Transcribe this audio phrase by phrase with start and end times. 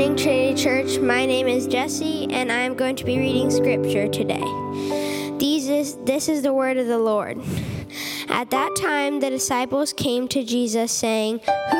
[0.00, 0.98] morning, Trinity Church.
[0.98, 4.42] My name is Jesse, and I am going to be reading scripture today.
[5.36, 7.38] These is, this is the word of the Lord.
[8.30, 11.40] At that time, the disciples came to Jesus, saying,
[11.70, 11.79] Who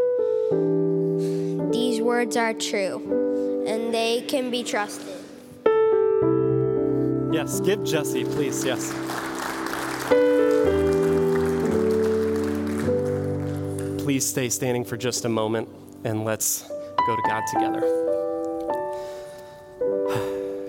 [1.71, 5.07] These words are true, and they can be trusted.
[7.31, 8.63] Yes, give Jesse, please.
[8.65, 8.91] Yes.
[14.03, 15.69] Please stay standing for just a moment
[16.03, 16.63] and let's
[17.07, 17.81] go to God together.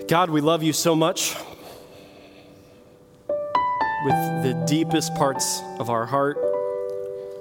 [0.07, 1.35] God, we love you so much
[4.05, 6.37] with the deepest parts of our heart,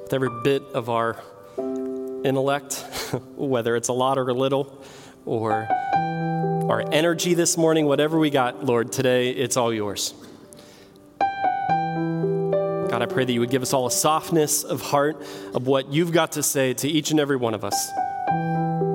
[0.02, 1.22] with every bit of our
[2.24, 2.74] intellect,
[3.36, 4.84] whether it's a lot or a little,
[5.24, 5.68] or
[6.68, 10.14] our energy this morning, whatever we got, Lord, today it's all yours.
[12.92, 15.16] God, I pray that you would give us all a softness of heart
[15.54, 17.90] of what you've got to say to each and every one of us.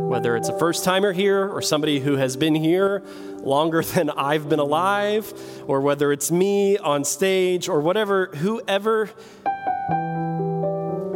[0.08, 3.04] Whether it's a first timer here or somebody who has been here
[3.40, 5.34] longer than I've been alive,
[5.66, 9.10] or whether it's me on stage or whatever, whoever,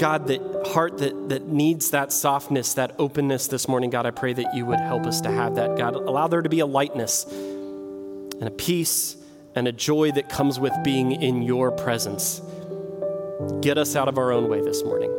[0.01, 4.33] God, that heart that, that needs that softness, that openness this morning, God, I pray
[4.33, 5.77] that you would help us to have that.
[5.77, 9.15] God, allow there to be a lightness and a peace
[9.53, 12.41] and a joy that comes with being in your presence.
[13.61, 15.11] Get us out of our own way this morning.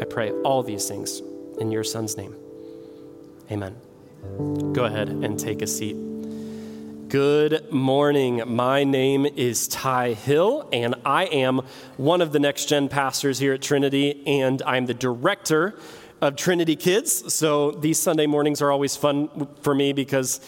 [0.00, 1.20] I pray all these things
[1.58, 2.36] in your son's name.
[3.50, 3.74] Amen.
[4.72, 5.96] Go ahead and take a seat.
[7.08, 8.42] Good morning.
[8.44, 11.62] My name is Ty Hill, and I am
[11.96, 15.78] one of the next gen pastors here at Trinity, and I'm the director
[16.20, 17.32] of Trinity Kids.
[17.32, 20.42] So these Sunday mornings are always fun for me because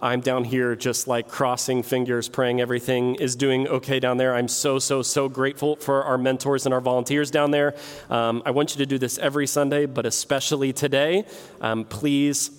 [0.00, 4.34] I'm down here just like crossing fingers, praying everything is doing okay down there.
[4.34, 7.76] I'm so, so, so grateful for our mentors and our volunteers down there.
[8.08, 11.24] Um, I want you to do this every Sunday, but especially today.
[11.60, 12.50] Um, please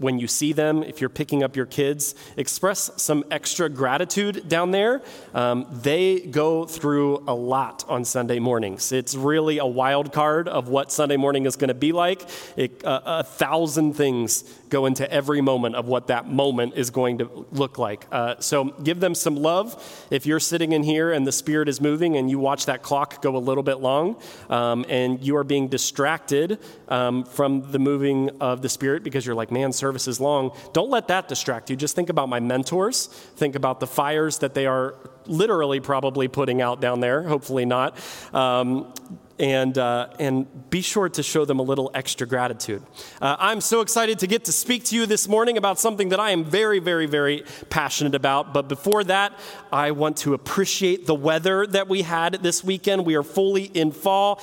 [0.00, 4.70] when you see them, if you're picking up your kids, express some extra gratitude down
[4.70, 5.02] there.
[5.34, 8.92] Um, they go through a lot on Sunday mornings.
[8.92, 12.26] It's really a wild card of what Sunday morning is going to be like.
[12.56, 17.18] It, uh, a thousand things go into every moment of what that moment is going
[17.18, 18.06] to look like.
[18.10, 20.06] Uh, so give them some love.
[20.10, 23.20] If you're sitting in here and the Spirit is moving and you watch that clock
[23.20, 24.16] go a little bit long
[24.48, 29.34] um, and you are being distracted um, from the moving of the Spirit because you're
[29.34, 29.72] like, man,
[30.20, 31.76] long, don't let that distract you.
[31.76, 33.06] Just think about my mentors.
[33.06, 34.94] Think about the fires that they are
[35.26, 37.98] literally probably putting out down there, hopefully not.
[38.34, 38.92] Um,
[39.40, 42.82] and, uh, and be sure to show them a little extra gratitude.
[43.22, 46.20] Uh, I'm so excited to get to speak to you this morning about something that
[46.20, 48.52] I am very, very, very passionate about.
[48.52, 49.32] But before that,
[49.72, 53.06] I want to appreciate the weather that we had this weekend.
[53.06, 54.42] We are fully in fall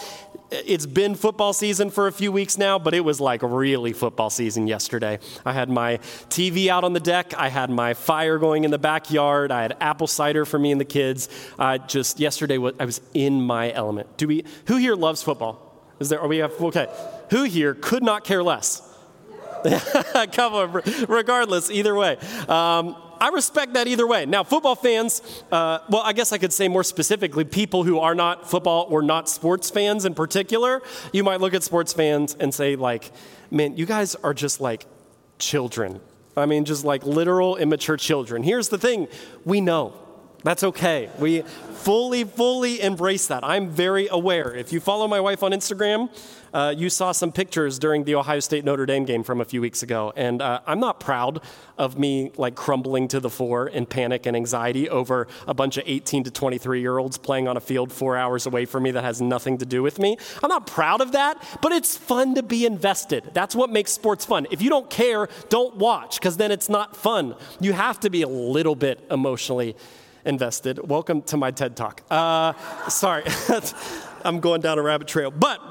[0.51, 4.29] it's been football season for a few weeks now, but it was like really football
[4.29, 5.19] season yesterday.
[5.45, 5.97] I had my
[6.29, 9.75] TV out on the deck, I had my fire going in the backyard, I had
[9.81, 11.29] apple cider for me and the kids.
[11.59, 14.15] Uh, just yesterday, I was in my element.
[14.17, 14.45] Do we?
[14.67, 15.63] Who here loves football?
[15.99, 16.19] Is there?
[16.21, 16.87] Are we have okay?
[17.31, 18.81] Who here could not care less?
[20.31, 22.17] Come on, regardless, either way.
[22.47, 24.25] Um, I respect that either way.
[24.25, 28.15] Now, football fans, uh, well, I guess I could say more specifically, people who are
[28.15, 30.81] not football or not sports fans in particular,
[31.13, 33.11] you might look at sports fans and say, like,
[33.51, 34.85] man, you guys are just like
[35.39, 35.99] children.
[36.35, 38.43] I mean, just like literal immature children.
[38.43, 39.07] Here's the thing
[39.45, 39.93] we know.
[40.43, 41.09] That's okay.
[41.17, 43.43] We fully, fully embrace that.
[43.43, 44.53] I'm very aware.
[44.55, 46.09] If you follow my wife on Instagram,
[46.53, 49.61] uh, you saw some pictures during the Ohio State Notre Dame game from a few
[49.61, 50.13] weeks ago.
[50.15, 51.41] And uh, I'm not proud
[51.77, 55.83] of me like crumbling to the floor in panic and anxiety over a bunch of
[55.85, 59.03] 18 to 23 year olds playing on a field four hours away from me that
[59.03, 60.17] has nothing to do with me.
[60.43, 63.31] I'm not proud of that, but it's fun to be invested.
[63.33, 64.47] That's what makes sports fun.
[64.51, 67.35] If you don't care, don't watch because then it's not fun.
[67.59, 69.75] You have to be a little bit emotionally
[70.25, 70.87] invested.
[70.87, 72.03] Welcome to my TED Talk.
[72.11, 72.53] Uh,
[72.89, 73.23] sorry,
[74.23, 75.31] I'm going down a rabbit trail.
[75.31, 75.61] But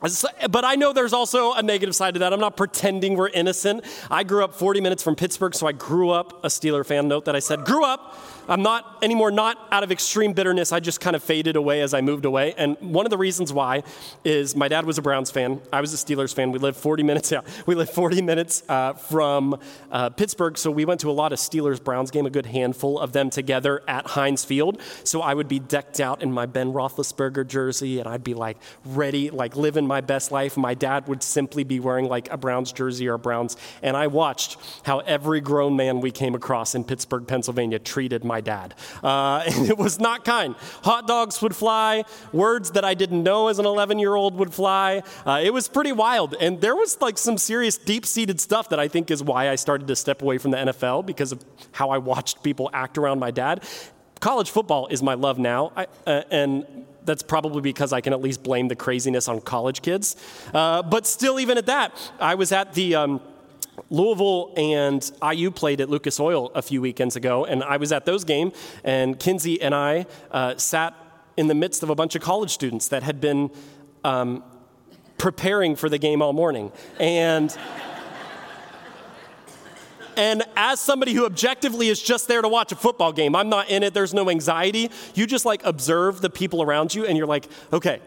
[0.00, 2.32] but I know there's also a negative side to that.
[2.32, 3.84] I'm not pretending we're innocent.
[4.10, 7.08] I grew up 40 minutes from Pittsburgh, so I grew up a Steeler fan.
[7.08, 8.16] Note that I said grew up.
[8.48, 10.72] I'm not anymore, not out of extreme bitterness.
[10.72, 12.54] I just kind of faded away as I moved away.
[12.56, 13.82] And one of the reasons why
[14.24, 15.60] is my dad was a Browns fan.
[15.72, 16.52] I was a Steelers fan.
[16.52, 19.58] We lived 40 minutes, yeah, we lived 40 minutes uh, from
[19.90, 20.58] uh, Pittsburgh.
[20.58, 23.30] So we went to a lot of Steelers Browns game, a good handful of them
[23.30, 24.80] together at Heinz Field.
[25.04, 28.58] So I would be decked out in my Ben Roethlisberger jersey and I'd be like
[28.84, 30.56] ready, like living my best life.
[30.56, 33.56] My dad would simply be wearing like a Browns jersey or Browns.
[33.82, 38.39] And I watched how every grown man we came across in Pittsburgh, Pennsylvania treated my
[38.40, 38.74] dad.
[39.02, 40.54] Uh, and it was not kind.
[40.84, 44.52] Hot dogs would fly, words that I didn't know as an 11 year old would
[44.52, 45.02] fly.
[45.26, 46.34] Uh, it was pretty wild.
[46.40, 49.56] And there was like some serious deep seated stuff that I think is why I
[49.56, 53.18] started to step away from the NFL because of how I watched people act around
[53.18, 53.64] my dad.
[54.20, 55.72] College football is my love now.
[55.76, 59.82] I, uh, and that's probably because I can at least blame the craziness on college
[59.82, 60.16] kids.
[60.52, 62.94] Uh, but still, even at that, I was at the.
[62.94, 63.20] Um,
[63.90, 68.06] Louisville and IU played at Lucas Oil a few weekends ago, and I was at
[68.06, 68.52] those game,
[68.84, 70.94] and Kinsey and I uh, sat
[71.36, 73.50] in the midst of a bunch of college students that had been
[74.04, 74.44] um,
[75.18, 76.72] preparing for the game all morning.
[76.98, 77.56] And
[80.16, 83.70] and as somebody who objectively is just there to watch a football game, I'm not
[83.70, 84.90] in it, there's no anxiety.
[85.14, 88.00] You just like observe the people around you and you're like, okay,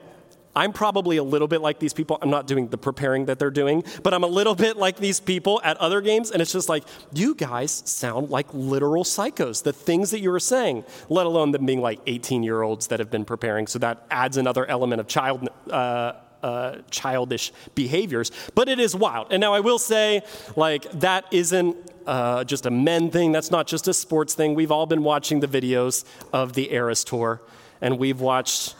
[0.55, 2.17] I'm probably a little bit like these people.
[2.21, 5.19] I'm not doing the preparing that they're doing, but I'm a little bit like these
[5.19, 6.31] people at other games.
[6.31, 6.83] And it's just like,
[7.13, 9.63] you guys sound like literal psychos.
[9.63, 13.00] The things that you were saying, let alone them being like 18 year olds that
[13.00, 13.67] have been preparing.
[13.67, 15.50] So that adds another element of child.
[15.69, 16.13] Uh,
[16.44, 19.27] uh, childish behaviors, but it is wild.
[19.31, 20.23] And now I will say,
[20.57, 24.53] like, that isn't uh, just a men thing, that's not just a sports thing.
[24.53, 26.03] We've all been watching the videos
[26.33, 27.41] of the Eras Tour,
[27.79, 28.75] and we've watched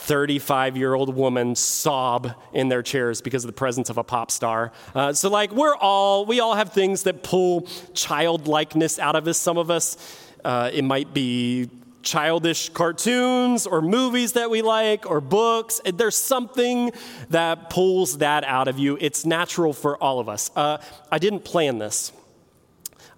[0.00, 4.30] 35 year old woman sob in their chairs because of the presence of a pop
[4.30, 4.72] star.
[4.94, 9.36] Uh, so, like, we're all, we all have things that pull childlikeness out of us.
[9.38, 9.96] Some of us,
[10.44, 11.68] uh, it might be
[12.02, 15.80] childish cartoons or movies that we like or books.
[15.84, 16.92] There's something
[17.28, 18.96] that pulls that out of you.
[19.00, 20.50] It's natural for all of us.
[20.56, 20.78] Uh,
[21.12, 22.12] I didn't plan this.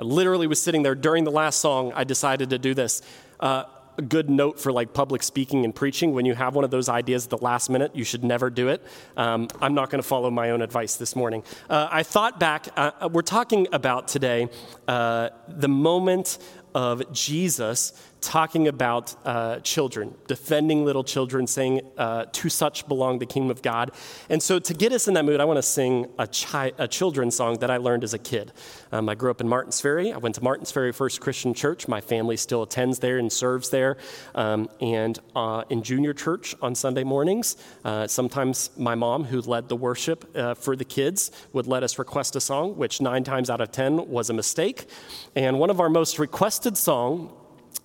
[0.00, 3.02] I literally was sitting there during the last song, I decided to do this.
[3.38, 3.64] Uh,
[3.98, 6.12] a good note for like public speaking and preaching.
[6.14, 8.68] When you have one of those ideas at the last minute, you should never do
[8.68, 8.82] it.
[9.16, 11.42] Um, I'm not going to follow my own advice this morning.
[11.68, 14.48] Uh, I thought back, uh, uh, we're talking about today
[14.88, 16.38] uh, the moment
[16.74, 23.26] of Jesus talking about uh, children, defending little children, saying, uh, To such belong the
[23.26, 23.90] kingdom of God.
[24.30, 26.88] And so, to get us in that mood, I want to sing a, chi- a
[26.88, 28.52] children's song that I learned as a kid.
[28.92, 30.12] Um, I grew up in Martins Ferry.
[30.12, 31.88] I went to Martins Ferry First Christian Church.
[31.88, 33.96] My family still attends there and serves there.
[34.34, 39.68] Um, and uh, in junior church on Sunday mornings, uh, sometimes my mom, who led
[39.68, 43.50] the worship uh, for the kids, would let us request a song, which nine times
[43.50, 44.86] out of ten was a mistake.
[45.34, 47.30] And one of our most requested songs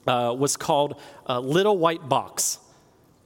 [0.07, 2.59] uh, was called uh, Little White Box.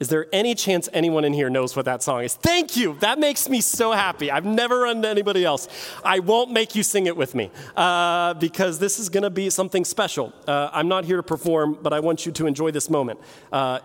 [0.02, 2.34] Is there any chance anyone in here knows what that song is?
[2.34, 2.96] Thank you.
[2.98, 4.32] That makes me so happy.
[4.32, 5.68] I've never run to anybody else.
[6.04, 9.48] I won't make you sing it with me uh, because this is going to be
[9.48, 10.32] something special.
[10.48, 13.20] Uh, I'm not here to perform, but I want you to enjoy this moment.
[13.52, 13.78] Uh,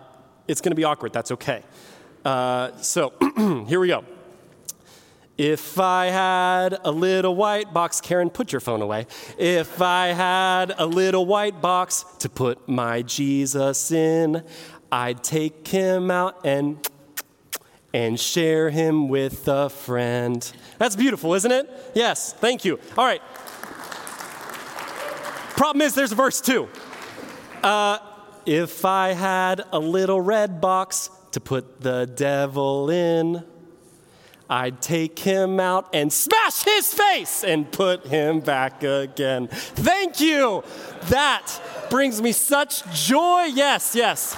[0.48, 1.12] it's going to be awkward.
[1.12, 1.62] That's okay.
[2.24, 3.12] Uh, so
[3.68, 4.04] here we go.
[5.38, 9.06] If I had a little white box, Karen, put your phone away.
[9.38, 14.42] If I had a little white box to put my Jesus in,
[14.90, 16.84] I'd take him out and
[17.94, 20.52] and share him with a friend.
[20.76, 21.70] That's beautiful, isn't it?
[21.94, 22.80] Yes, thank you.
[22.98, 23.22] All right.
[25.56, 26.68] Problem is, there's a verse two.
[27.62, 27.98] Uh,
[28.44, 33.44] if I had a little red box to put the devil in,
[34.50, 39.48] I'd take him out and smash his face and put him back again.
[39.48, 40.64] Thank you.
[41.04, 41.52] That
[41.90, 43.44] brings me such joy.
[43.44, 44.36] Yes, yes.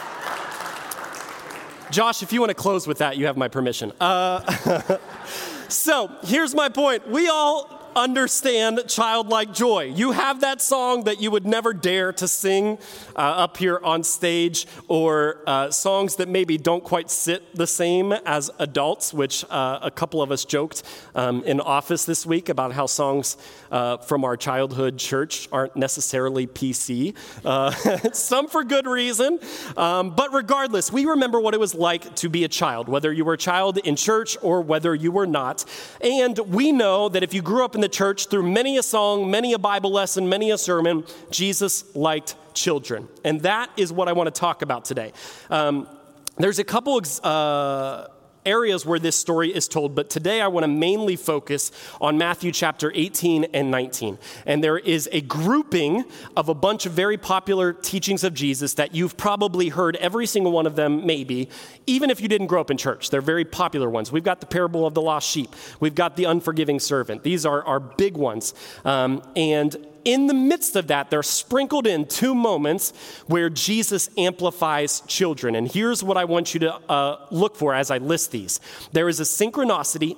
[1.90, 3.92] Josh, if you want to close with that, you have my permission.
[4.00, 4.98] Uh,
[5.68, 7.08] so here's my point.
[7.08, 9.92] We all understand childlike joy.
[9.94, 12.78] You have that song that you would never dare to sing
[13.16, 18.12] uh, up here on stage, or uh, songs that maybe don't quite sit the same
[18.12, 20.82] as adults, which uh, a couple of us joked
[21.14, 23.36] um, in office this week about how songs
[23.70, 27.14] uh, from our childhood church aren't necessarily PC.
[27.44, 27.70] Uh,
[28.12, 29.38] some for good reason.
[29.76, 33.24] Um, but regardless, we remember what it was like to be a child, whether you
[33.24, 35.64] were a child in church or whether you were not.
[36.00, 39.30] And we know that if you grew up in the church through many a song,
[39.30, 43.08] many a Bible lesson, many a sermon, Jesus liked children.
[43.24, 45.12] And that is what I want to talk about today.
[45.50, 45.88] Um,
[46.36, 48.08] there's a couple uh,
[48.44, 51.70] areas where this story is told, but today I want to mainly focus
[52.00, 54.18] on Matthew chapter 18 and 19.
[54.46, 56.04] And there is a grouping
[56.36, 60.52] of a bunch of very popular teachings of Jesus that you've probably heard every single
[60.52, 61.48] one of them, maybe,
[61.86, 63.10] even if you didn't grow up in church.
[63.10, 64.12] They're very popular ones.
[64.12, 67.22] We've got the parable of the lost sheep, we've got the unforgiving servant.
[67.22, 68.54] These are, our big ones.
[68.84, 72.92] Um, and in the midst of that, they're sprinkled in two moments
[73.26, 75.54] where Jesus amplifies children.
[75.54, 78.60] And here's what I want you to uh, look for as I list these
[78.92, 80.16] there is a synchronicity.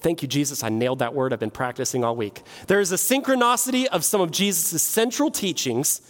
[0.00, 0.64] Thank you, Jesus.
[0.64, 1.32] I nailed that word.
[1.32, 2.42] I've been practicing all week.
[2.66, 6.00] There is a synchronicity of some of Jesus' central teachings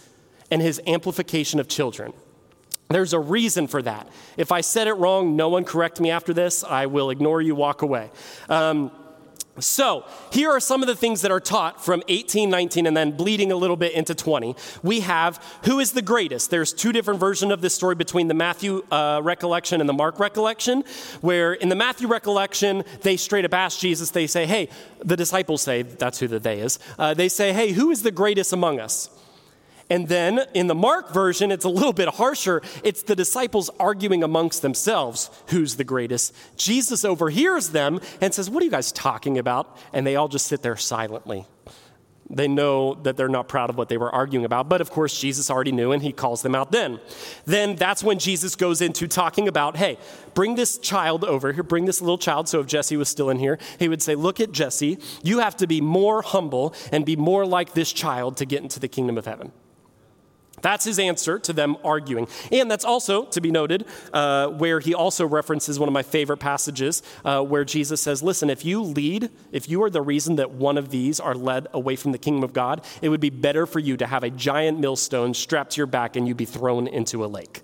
[0.49, 2.11] and his amplification of children.
[2.89, 4.07] There's a reason for that.
[4.37, 6.63] If I said it wrong, no one correct me after this.
[6.63, 8.09] I will ignore you, walk away.
[8.49, 8.91] Um,
[9.59, 13.11] so, here are some of the things that are taught from 18, 19, and then
[13.11, 14.55] bleeding a little bit into 20.
[14.81, 16.49] We have who is the greatest.
[16.49, 20.19] There's two different versions of this story between the Matthew uh, recollection and the Mark
[20.19, 20.83] recollection,
[21.21, 24.69] where in the Matthew recollection, they straight up ask Jesus, they say, Hey,
[25.05, 28.11] the disciples say, that's who the they is, uh, they say, Hey, who is the
[28.11, 29.09] greatest among us?
[29.89, 32.61] And then in the Mark version, it's a little bit harsher.
[32.83, 36.33] It's the disciples arguing amongst themselves who's the greatest.
[36.55, 39.77] Jesus overhears them and says, What are you guys talking about?
[39.91, 41.45] And they all just sit there silently.
[42.29, 45.19] They know that they're not proud of what they were arguing about, but of course,
[45.19, 46.99] Jesus already knew and he calls them out then.
[47.45, 49.97] Then that's when Jesus goes into talking about, hey,
[50.33, 52.47] bring this child over here, bring this little child.
[52.47, 55.55] So if Jesse was still in here, he would say, Look at Jesse, you have
[55.57, 59.17] to be more humble and be more like this child to get into the kingdom
[59.17, 59.51] of heaven.
[60.63, 62.27] That's his answer to them arguing.
[62.51, 66.37] And that's also, to be noted, uh, where he also references one of my favorite
[66.37, 70.51] passages uh, where Jesus says, Listen, if you lead, if you are the reason that
[70.51, 73.65] one of these are led away from the kingdom of God, it would be better
[73.65, 76.87] for you to have a giant millstone strapped to your back and you be thrown
[76.87, 77.61] into a lake.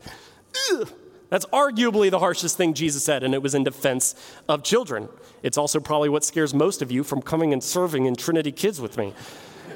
[0.73, 0.91] Ugh.
[1.29, 4.15] That's arguably the harshest thing Jesus said, and it was in defense
[4.49, 5.07] of children.
[5.43, 8.81] It's also probably what scares most of you from coming and serving in Trinity Kids
[8.81, 9.13] with me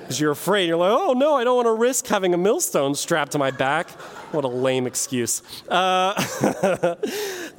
[0.03, 0.67] because you're afraid.
[0.67, 3.51] You're like, oh no, I don't want to risk having a millstone strapped to my
[3.51, 3.87] back.
[4.33, 5.43] What a lame excuse.
[5.69, 6.19] Uh,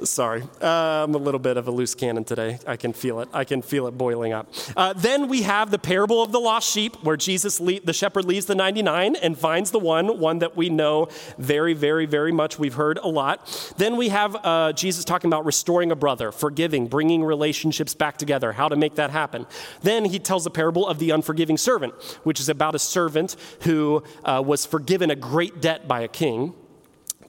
[0.02, 0.42] sorry.
[0.60, 2.58] Uh, I'm a little bit of a loose cannon today.
[2.66, 3.28] I can feel it.
[3.32, 4.52] I can feel it boiling up.
[4.76, 8.24] Uh, then we have the parable of the lost sheep, where Jesus, le- the shepherd,
[8.24, 11.06] leaves the 99 and finds the one, one that we know
[11.38, 12.58] very, very, very much.
[12.58, 13.72] We've heard a lot.
[13.76, 18.50] Then we have uh, Jesus talking about restoring a brother, forgiving, bringing relationships back together,
[18.50, 19.46] how to make that happen.
[19.82, 24.02] Then he tells the parable of the unforgiving servant, which is about a servant who
[24.24, 26.52] uh, was forgiven a great debt by a king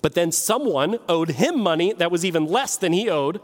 [0.05, 3.41] but then someone owed him money that was even less than he owed,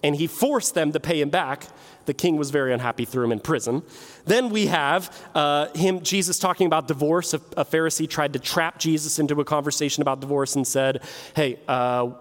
[0.00, 1.66] and he forced them to pay him back.
[2.04, 3.82] The king was very unhappy, threw him in prison.
[4.24, 7.34] Then we have uh, him, Jesus talking about divorce.
[7.34, 11.02] A, a, Pharisee tried to trap Jesus into a conversation about divorce and said,
[11.34, 12.12] Hey, uh,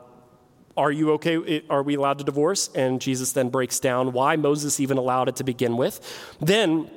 [0.75, 1.61] are you okay?
[1.69, 2.71] Are we allowed to divorce?
[2.73, 6.01] And Jesus then breaks down why Moses even allowed it to begin with.
[6.41, 6.89] Then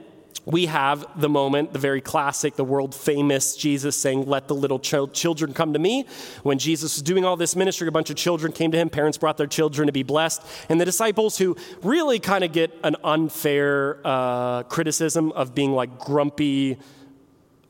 [0.46, 4.78] we have the moment, the very classic, the world famous Jesus saying, Let the little
[4.78, 6.06] ch- children come to me.
[6.44, 8.88] When Jesus was doing all this ministry, a bunch of children came to him.
[8.88, 10.42] Parents brought their children to be blessed.
[10.68, 15.98] And the disciples, who really kind of get an unfair uh, criticism of being like
[15.98, 16.78] grumpy,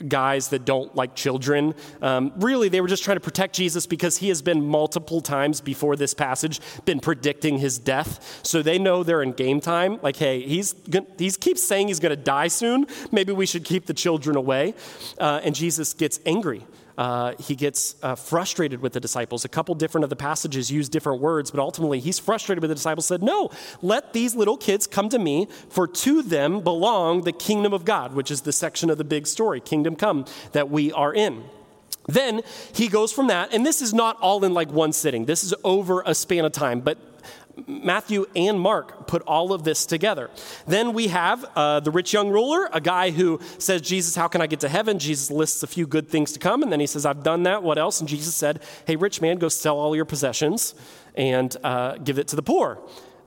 [0.08, 1.74] guys that don't like children.
[2.02, 5.60] Um, really, they were just trying to protect Jesus because he has been multiple times
[5.60, 8.40] before this passage been predicting his death.
[8.42, 9.98] So they know they're in game time.
[10.02, 12.86] Like, hey, he's gonna, he keeps saying he's going to die soon.
[13.10, 14.74] Maybe we should keep the children away.
[15.18, 16.64] Uh, and Jesus gets angry
[16.98, 19.44] uh, he gets uh, frustrated with the disciples.
[19.44, 22.74] A couple different of the passages use different words, but ultimately he's frustrated with the
[22.74, 23.50] disciples, said, No,
[23.82, 28.14] let these little kids come to me, for to them belong the kingdom of God,
[28.14, 31.44] which is the section of the big story, kingdom come, that we are in.
[32.08, 35.24] Then he goes from that, and this is not all in like one sitting.
[35.24, 36.98] This is over a span of time, but
[37.66, 40.30] Matthew and Mark put all of this together.
[40.66, 44.42] Then we have uh, the rich young ruler, a guy who says, Jesus, how can
[44.42, 44.98] I get to heaven?
[44.98, 46.62] Jesus lists a few good things to come.
[46.62, 47.62] And then he says, I've done that.
[47.62, 48.00] What else?
[48.00, 50.74] And Jesus said, Hey, rich man, go sell all your possessions
[51.14, 52.78] and uh, give it to the poor.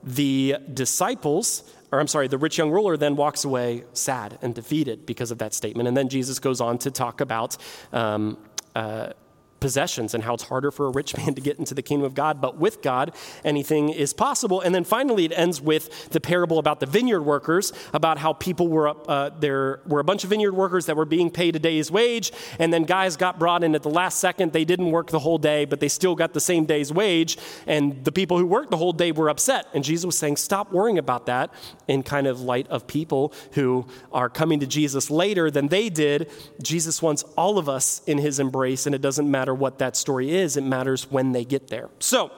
[0.04, 5.06] The disciples, or I'm sorry, the rich young ruler then walks away sad and defeated
[5.06, 5.88] because of that statement.
[5.88, 7.56] And then Jesus goes on to talk about.
[7.92, 8.38] Um,
[8.76, 9.12] uh,
[9.60, 12.14] possessions and how it's harder for a rich man to get into the kingdom of
[12.14, 12.40] God.
[12.40, 13.14] But with God,
[13.44, 14.60] anything is possible.
[14.60, 18.68] And then finally, it ends with the parable about the vineyard workers, about how people
[18.68, 21.58] were, up, uh, there were a bunch of vineyard workers that were being paid a
[21.58, 22.32] day's wage.
[22.58, 24.52] And then guys got brought in at the last second.
[24.52, 27.36] They didn't work the whole day, but they still got the same day's wage.
[27.66, 29.66] And the people who worked the whole day were upset.
[29.74, 31.52] And Jesus was saying, stop worrying about that
[31.88, 36.30] in kind of light of people who are coming to Jesus later than they did.
[36.62, 39.96] Jesus wants all of us in his embrace, and it doesn't matter matter what that
[39.96, 41.88] story is, it matters when they get there.
[41.98, 42.30] So,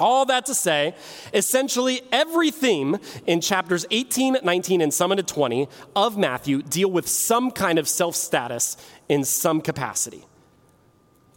[0.00, 0.96] All that to say,
[1.32, 2.98] essentially every theme
[3.28, 7.86] in chapters 18, 19, and some into 20 of Matthew deal with some kind of
[7.86, 8.76] self status
[9.08, 10.24] in some capacity.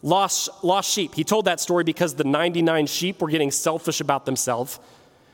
[0.01, 1.13] Lost, lost sheep.
[1.13, 4.79] He told that story because the 99 sheep were getting selfish about themselves.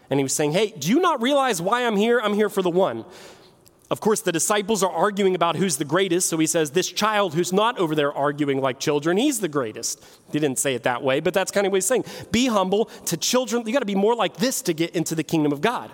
[0.09, 2.19] And he was saying, Hey, do you not realize why I'm here?
[2.19, 3.05] I'm here for the one.
[3.91, 7.33] Of course, the disciples are arguing about who's the greatest, so he says, This child
[7.33, 10.03] who's not over there arguing like children, he's the greatest.
[10.31, 12.05] He didn't say it that way, but that's kind of what he's saying.
[12.31, 13.67] Be humble to children.
[13.67, 15.91] You got to be more like this to get into the kingdom of God.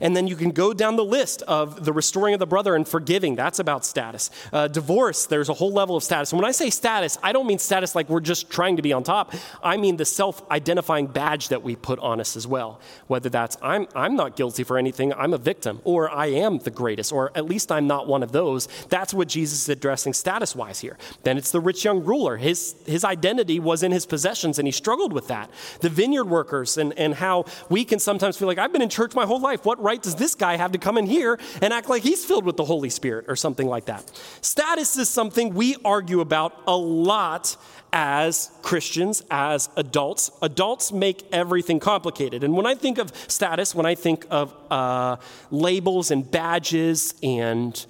[0.00, 2.86] And then you can go down the list of the restoring of the brother and
[2.86, 3.36] forgiving.
[3.36, 4.30] That's about status.
[4.52, 6.32] Uh, divorce, there's a whole level of status.
[6.32, 8.92] And when I say status, I don't mean status like we're just trying to be
[8.92, 9.34] on top.
[9.62, 12.80] I mean the self identifying badge that we put on us as well.
[13.06, 16.70] Whether that's I'm, I'm not guilty for anything, I'm a victim, or I am the
[16.70, 18.68] greatest, or at least I'm not one of those.
[18.88, 20.98] That's what Jesus is addressing status wise here.
[21.22, 22.36] Then it's the rich young ruler.
[22.36, 25.50] His, his identity was in his possessions, and he struggled with that.
[25.80, 29.14] The vineyard workers, and, and how we can sometimes feel like, I've been in church
[29.14, 29.64] my whole life.
[29.64, 32.44] What right does this guy have to come in here and act like he's filled
[32.44, 34.10] with the Holy Spirit or something like that?
[34.40, 37.56] Status is something we argue about a lot
[37.92, 40.30] as Christians, as adults.
[40.42, 42.44] Adults make everything complicated.
[42.44, 45.16] And when I think of status, when I think of uh,
[45.50, 47.84] labels and badges and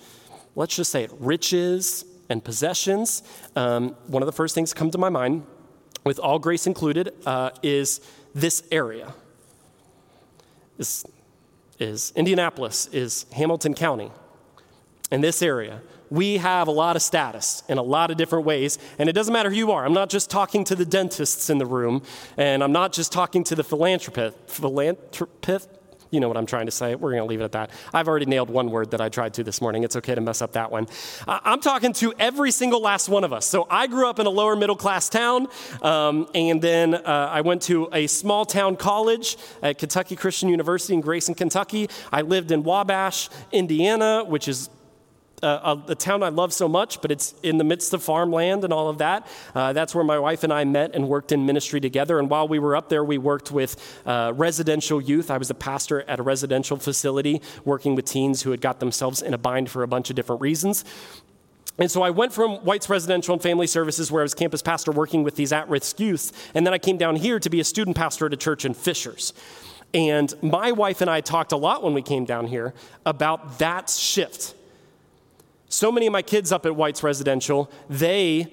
[0.55, 3.23] let's just say it, riches and possessions,
[3.57, 5.45] um, one of the first things that come to my mind,
[6.05, 8.01] with all grace included, uh, is
[8.35, 9.13] this area.
[10.79, 11.05] This
[11.79, 14.11] is Indianapolis, is Hamilton County.
[15.11, 18.79] In this area, we have a lot of status in a lot of different ways,
[18.99, 19.85] and it doesn't matter who you are.
[19.85, 22.03] I'm not just talking to the dentists in the room,
[22.37, 24.37] and I'm not just talking to the philanthropist.
[24.47, 25.69] Philanthropist?
[26.11, 26.97] You know what I'm trying to say.
[26.97, 27.71] We're going to leave it at that.
[27.95, 29.85] I've already nailed one word that I tried to this morning.
[29.85, 30.89] It's okay to mess up that one.
[31.29, 33.47] I'm talking to every single last one of us.
[33.47, 35.47] So I grew up in a lower middle class town,
[35.83, 40.95] um, and then uh, I went to a small town college at Kentucky Christian University
[40.95, 41.89] in Grayson, Kentucky.
[42.11, 44.69] I lived in Wabash, Indiana, which is
[45.43, 48.73] a, a, town I love so much, but it's in the midst of farmland and
[48.73, 49.27] all of that.
[49.55, 52.19] Uh, that's where my wife and I met and worked in ministry together.
[52.19, 55.31] And while we were up there, we worked with uh, residential youth.
[55.31, 59.23] I was a pastor at a residential facility working with teens who had got themselves
[59.23, 60.85] in a bind for a bunch of different reasons.
[61.79, 64.93] And so I went from White's Residential and Family Services, where I was campus pastor
[64.93, 67.65] working with these at risk youth, and then I came down here to be a
[67.65, 69.33] student pastor at a church in Fishers.
[69.95, 72.75] And my wife and I talked a lot when we came down here
[73.07, 74.55] about that shift
[75.71, 78.53] so many of my kids up at White's Residential, they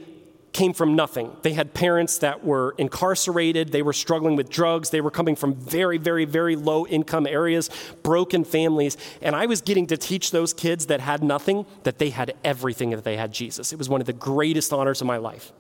[0.54, 1.36] came from nothing.
[1.42, 5.56] They had parents that were incarcerated, they were struggling with drugs, they were coming from
[5.56, 7.72] very, very, very low income areas,
[8.04, 8.98] broken families.
[9.22, 12.92] And I was getting to teach those kids that had nothing that they had everything,
[12.92, 13.74] that they had Jesus.
[13.74, 15.52] It was one of the greatest honors of my life.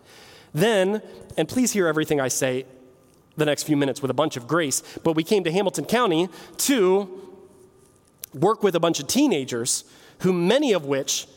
[0.54, 1.02] Then,
[1.38, 2.66] and please hear everything I say
[3.36, 6.30] the next few minutes with a bunch of grace, but we came to Hamilton County
[6.58, 7.36] to
[8.34, 9.84] work with a bunch of teenagers
[10.20, 11.28] who many of which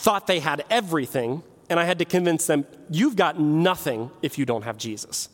[0.00, 4.46] thought they had everything, and I had to convince them, you've got nothing if you
[4.46, 5.28] don't have Jesus.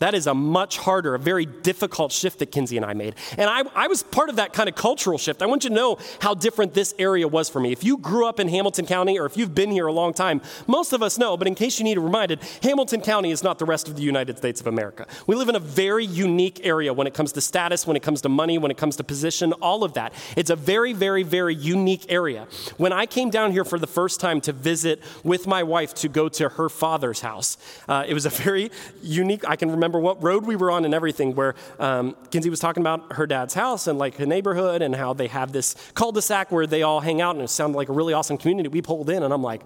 [0.00, 3.16] That is a much harder, a very difficult shift that Kinsey and I made.
[3.36, 5.42] And I, I, was part of that kind of cultural shift.
[5.42, 7.70] I want you to know how different this area was for me.
[7.70, 10.40] If you grew up in Hamilton County or if you've been here a long time,
[10.66, 13.58] most of us know, but in case you need it reminded, Hamilton County is not
[13.58, 15.06] the rest of the United States of America.
[15.26, 18.22] We live in a very unique area when it comes to status, when it comes
[18.22, 20.14] to money, when it comes to position, all of that.
[20.34, 22.46] It's a very, very, very unique area.
[22.78, 26.08] When I came down here for the first time to visit with my wife to
[26.08, 28.70] go to her father's house, uh, it was a very
[29.02, 32.48] unique, I can remember remember what road we were on and everything, where um, Kinsey
[32.48, 35.74] was talking about her dad's house and like a neighborhood and how they have this
[35.94, 38.68] cul-de-sac where they all hang out and it sounded like a really awesome community.
[38.68, 39.62] We pulled in and I'm like,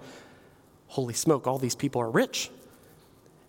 [0.88, 2.50] holy smoke, all these people are rich.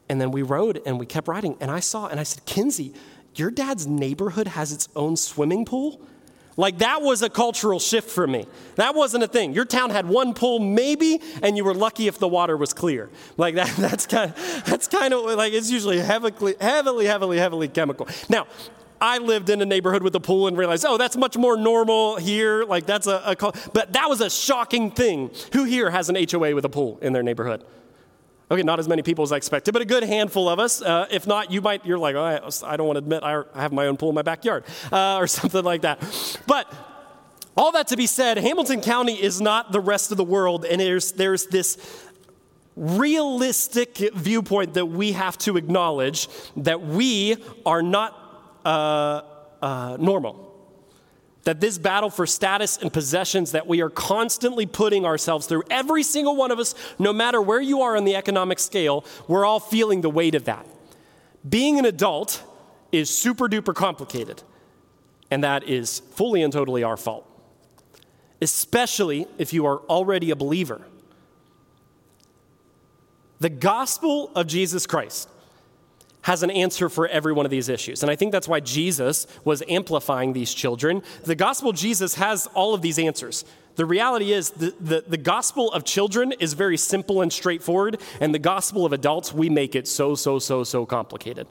[0.09, 2.93] And then we rode and we kept riding and I saw and I said, Kinsey,
[3.35, 6.01] your dad's neighborhood has its own swimming pool?
[6.57, 8.47] Like that was a cultural shift for me.
[8.75, 9.53] That wasn't a thing.
[9.53, 13.09] Your town had one pool, maybe, and you were lucky if the water was clear.
[13.37, 17.67] Like that, that's kind of, that's kind of like it's usually heavily, heavily, heavily, heavily
[17.67, 18.07] chemical.
[18.29, 18.47] Now,
[19.01, 22.15] I lived in a neighborhood with a pool and realized, oh, that's much more normal
[22.15, 22.63] here.
[22.63, 23.35] Like that's a, a
[23.73, 25.31] but that was a shocking thing.
[25.53, 27.63] Who here has an HOA with a pool in their neighborhood?
[28.51, 30.79] Okay, not as many people as I expected, but a good handful of us.
[30.81, 33.43] Uh, if not, you might, you're like, oh, I, I, don't want to admit I
[33.55, 35.99] have my own pool in my backyard uh, or something like that.
[36.45, 36.71] But
[37.57, 40.79] all that to be said, Hamilton County is not the rest of the world, and
[40.79, 41.77] there's, there's this
[42.75, 46.27] realistic viewpoint that we have to acknowledge
[46.57, 48.21] that we are not
[48.65, 49.21] uh,
[49.61, 50.54] uh normal
[51.45, 56.03] that this battle for status and possessions that we are constantly putting ourselves through, every
[56.03, 59.59] single one of us, no matter where you are on the economic scale, we're all
[59.59, 60.65] feeling the weight of that.
[61.47, 62.43] Being an adult
[62.91, 64.43] is super duper complicated.
[65.31, 67.27] And that is fully and totally our fault,
[68.41, 70.81] especially if you are already a believer.
[73.39, 75.29] The gospel of Jesus Christ
[76.25, 78.01] has an answer for every one of these issues.
[78.01, 81.03] And I think that's why Jesus was amplifying these children.
[81.23, 83.45] The gospel Jesus has all of these answers.
[83.75, 88.33] The reality is, the, the, the, gospel of children is very simple and straightforward, and
[88.33, 91.45] the gospel of adults, we make it so, so, so, so complicated.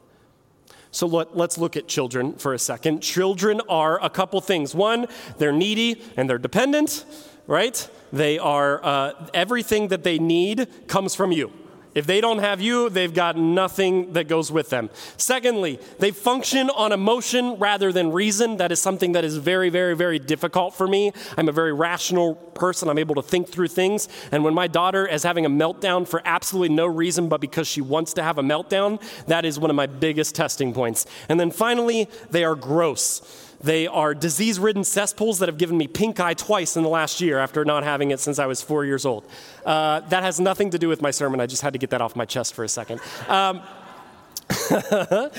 [0.90, 3.00] So let, us look at children for a second.
[3.00, 4.74] Children are a couple things.
[4.74, 5.06] One,
[5.38, 7.04] they're needy and they're dependent,
[7.46, 7.88] right?
[8.12, 11.52] They are, uh, everything that they need comes from you.
[11.94, 14.90] If they don't have you, they've got nothing that goes with them.
[15.16, 18.56] Secondly, they function on emotion rather than reason.
[18.56, 21.12] That is something that is very, very, very difficult for me.
[21.36, 22.88] I'm a very rational person.
[22.88, 24.08] I'm able to think through things.
[24.32, 27.80] And when my daughter is having a meltdown for absolutely no reason but because she
[27.80, 31.06] wants to have a meltdown, that is one of my biggest testing points.
[31.28, 33.43] And then finally, they are gross.
[33.62, 37.20] They are disease ridden cesspools that have given me pink eye twice in the last
[37.20, 39.24] year after not having it since I was four years old.
[39.64, 41.40] Uh, that has nothing to do with my sermon.
[41.40, 43.00] I just had to get that off my chest for a second.
[43.28, 43.62] Um,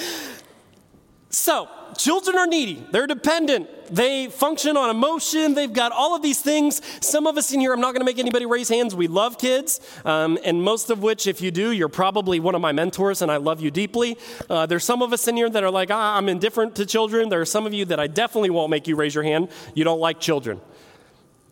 [1.36, 1.68] so,
[1.98, 2.86] children are needy.
[2.92, 3.70] They're dependent.
[3.94, 5.54] They function on emotion.
[5.54, 6.82] They've got all of these things.
[7.02, 8.96] Some of us in here, I'm not going to make anybody raise hands.
[8.96, 9.82] We love kids.
[10.06, 13.30] Um, and most of which, if you do, you're probably one of my mentors and
[13.30, 14.18] I love you deeply.
[14.50, 17.28] Uh, there's some of us in here that are like, ah, I'm indifferent to children.
[17.28, 19.50] There are some of you that I definitely won't make you raise your hand.
[19.74, 20.62] You don't like children.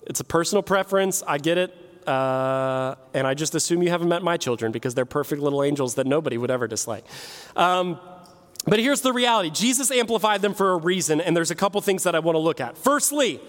[0.08, 1.24] It's a personal preference.
[1.28, 1.76] I get it.
[2.08, 5.96] Uh, and I just assume you haven't met my children because they're perfect little angels
[5.96, 7.06] that nobody would ever dislike.
[7.56, 8.00] Um,
[8.66, 12.04] but here's the reality Jesus amplified them for a reason, and there's a couple things
[12.04, 12.78] that I want to look at.
[12.78, 13.42] Firstly,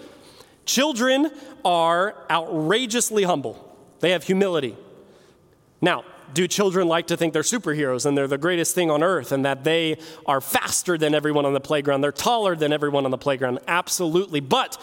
[0.65, 1.31] children
[1.63, 4.75] are outrageously humble, they have humility.
[5.81, 9.31] Now, do children like to think they're superheroes and they're the greatest thing on earth
[9.31, 12.01] and that they are faster than everyone on the playground?
[12.01, 13.59] They're taller than everyone on the playground?
[13.67, 14.39] Absolutely.
[14.39, 14.81] But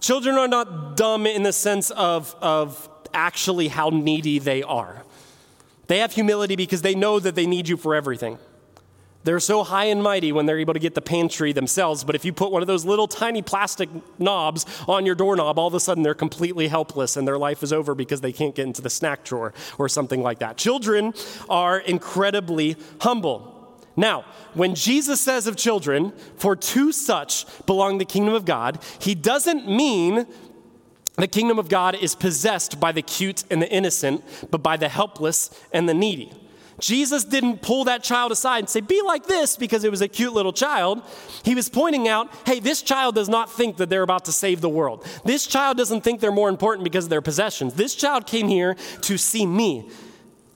[0.00, 5.02] children are not dumb in the sense of, of actually how needy they are.
[5.88, 8.38] They have humility because they know that they need you for everything.
[9.26, 12.24] They're so high and mighty when they're able to get the pantry themselves, but if
[12.24, 13.88] you put one of those little tiny plastic
[14.20, 17.72] knobs on your doorknob, all of a sudden they're completely helpless and their life is
[17.72, 20.56] over because they can't get into the snack drawer or something like that.
[20.56, 21.12] Children
[21.48, 23.76] are incredibly humble.
[23.96, 29.16] Now, when Jesus says of children, for to such belong the kingdom of God, he
[29.16, 30.24] doesn't mean
[31.16, 34.88] the kingdom of God is possessed by the cute and the innocent, but by the
[34.88, 36.30] helpless and the needy.
[36.78, 40.08] Jesus didn't pull that child aside and say, Be like this because it was a
[40.08, 41.02] cute little child.
[41.44, 44.60] He was pointing out, Hey, this child does not think that they're about to save
[44.60, 45.06] the world.
[45.24, 47.74] This child doesn't think they're more important because of their possessions.
[47.74, 49.88] This child came here to see me.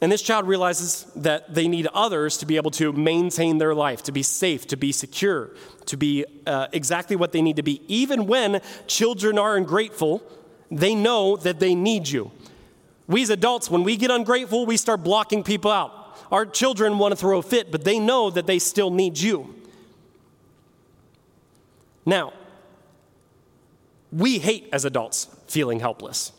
[0.02, 4.02] And this child realizes that they need others to be able to maintain their life,
[4.04, 5.50] to be safe, to be secure,
[5.86, 7.82] to be uh, exactly what they need to be.
[7.86, 10.22] Even when children are ungrateful,
[10.70, 12.30] they know that they need you.
[13.08, 15.99] We as adults, when we get ungrateful, we start blocking people out.
[16.30, 19.54] Our children want to throw a fit, but they know that they still need you.
[22.06, 22.32] Now,
[24.12, 26.32] we hate as adults feeling helpless.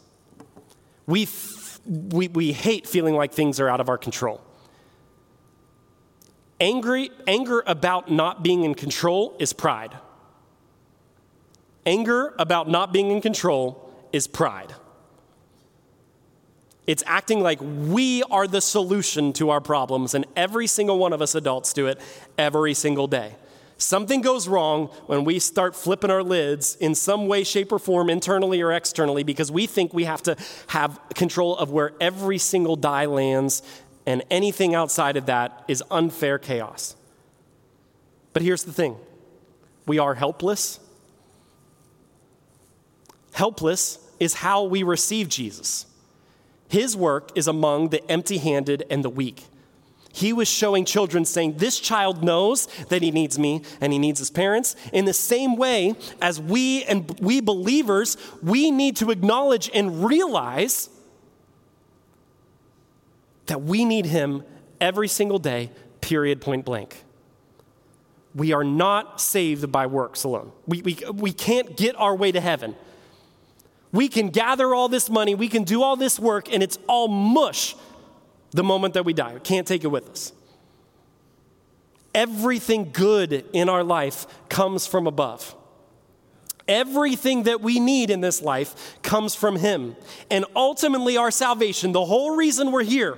[1.06, 4.42] We, f- we, we hate feeling like things are out of our control.
[6.60, 9.98] Angry, anger about not being in control is pride.
[11.86, 14.74] Anger about not being in control is pride.
[16.88, 21.22] It's acting like we are the solution to our problems, and every single one of
[21.22, 22.00] us adults do it
[22.38, 23.36] every single day.
[23.78, 28.10] Something goes wrong when we start flipping our lids in some way, shape, or form,
[28.10, 30.36] internally or externally, because we think we have to
[30.68, 33.64] have control of where every single die lands,
[34.06, 36.96] and anything outside of that is unfair chaos.
[38.34, 38.98] But here's the thing
[39.86, 40.80] we are helpless.
[43.34, 45.86] Helpless is how we receive Jesus.
[46.72, 49.44] His work is among the empty handed and the weak.
[50.14, 54.20] He was showing children, saying, This child knows that he needs me and he needs
[54.20, 54.78] his parents.
[54.94, 60.90] In the same way as we and we believers, we need to acknowledge and realize
[63.48, 64.46] that we need him
[64.80, 67.04] every single day, period, point blank.
[68.34, 70.54] We are not saved by works alone.
[70.66, 72.78] We, we, we can't get our way to heaven.
[73.92, 77.08] We can gather all this money, we can do all this work, and it's all
[77.08, 77.76] mush
[78.52, 79.34] the moment that we die.
[79.34, 80.34] We can't take it with us.
[82.14, 85.56] Everything good in our life comes from above.
[86.68, 89.96] Everything that we need in this life comes from Him.
[90.30, 93.18] And ultimately, our salvation, the whole reason we're here,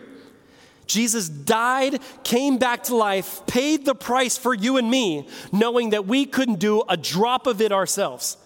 [0.86, 6.06] Jesus died, came back to life, paid the price for you and me, knowing that
[6.06, 8.38] we couldn't do a drop of it ourselves.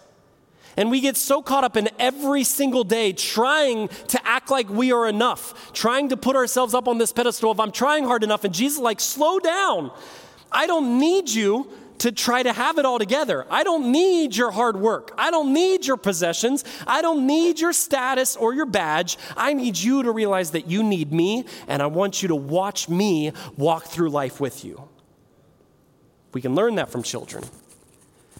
[0.77, 4.91] And we get so caught up in every single day trying to act like we
[4.91, 8.43] are enough, trying to put ourselves up on this pedestal of I'm trying hard enough.
[8.43, 9.91] And Jesus, like, slow down.
[10.51, 13.47] I don't need you to try to have it all together.
[13.49, 15.13] I don't need your hard work.
[15.17, 16.63] I don't need your possessions.
[16.85, 19.17] I don't need your status or your badge.
[19.35, 22.87] I need you to realize that you need me, and I want you to watch
[22.87, 24.87] me walk through life with you.
[26.33, 27.43] We can learn that from children.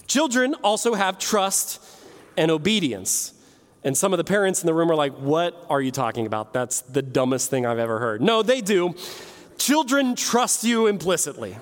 [0.05, 1.81] Children also have trust
[2.37, 3.33] and obedience.
[3.83, 6.53] And some of the parents in the room are like, What are you talking about?
[6.53, 8.21] That's the dumbest thing I've ever heard.
[8.21, 8.95] No, they do.
[9.57, 11.57] Children trust you implicitly.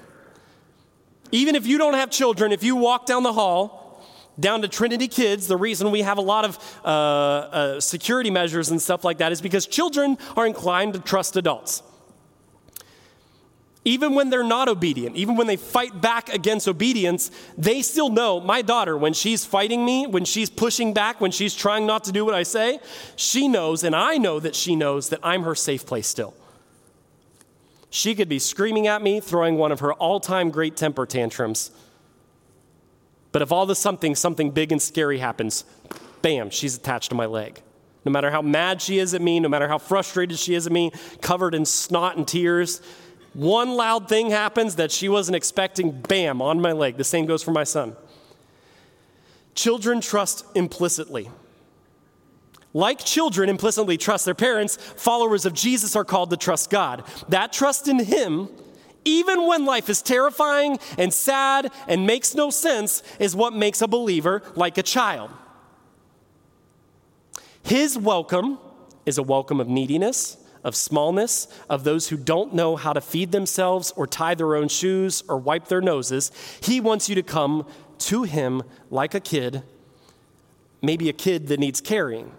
[1.31, 4.05] Even if you don't have children, if you walk down the hall,
[4.39, 8.69] down to Trinity Kids, the reason we have a lot of uh, uh, security measures
[8.69, 11.83] and stuff like that is because children are inclined to trust adults.
[13.87, 18.39] Even when they're not obedient, even when they fight back against obedience, they still know
[18.39, 22.11] my daughter, when she's fighting me, when she's pushing back, when she's trying not to
[22.11, 22.79] do what I say,
[23.15, 26.33] she knows, and I know that she knows that I'm her safe place still.
[27.91, 31.69] She could be screaming at me, throwing one of her all time great temper tantrums.
[33.31, 35.63] But if all of a something, something big and scary happens,
[36.23, 37.61] bam, she's attached to my leg.
[38.03, 40.73] No matter how mad she is at me, no matter how frustrated she is at
[40.73, 42.81] me, covered in snot and tears,
[43.35, 46.95] one loud thing happens that she wasn't expecting, bam, on my leg.
[46.95, 47.97] The same goes for my son.
[49.55, 51.29] Children trust implicitly.
[52.73, 57.03] Like children implicitly trust their parents, followers of Jesus are called to trust God.
[57.27, 58.47] That trust in Him,
[59.03, 63.87] even when life is terrifying and sad and makes no sense, is what makes a
[63.87, 65.29] believer like a child.
[67.63, 68.59] His welcome
[69.05, 73.31] is a welcome of neediness, of smallness, of those who don't know how to feed
[73.31, 76.31] themselves or tie their own shoes or wipe their noses.
[76.59, 77.67] He wants you to come
[77.99, 79.61] to Him like a kid,
[80.81, 82.31] maybe a kid that needs carrying.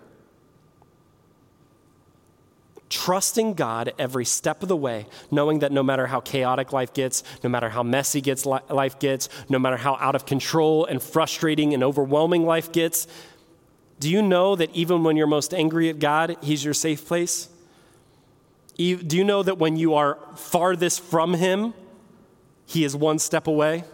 [2.91, 7.23] Trusting God every step of the way, knowing that no matter how chaotic life gets,
[7.45, 11.75] no matter how messy gets life gets, no matter how out of control and frustrating
[11.75, 13.07] and overwhelming life gets,
[14.01, 17.51] do you know that even when you're most angry at God, He's your safe place?
[18.77, 21.73] Do you know that when you are farthest from Him,
[22.67, 23.85] He is one step away?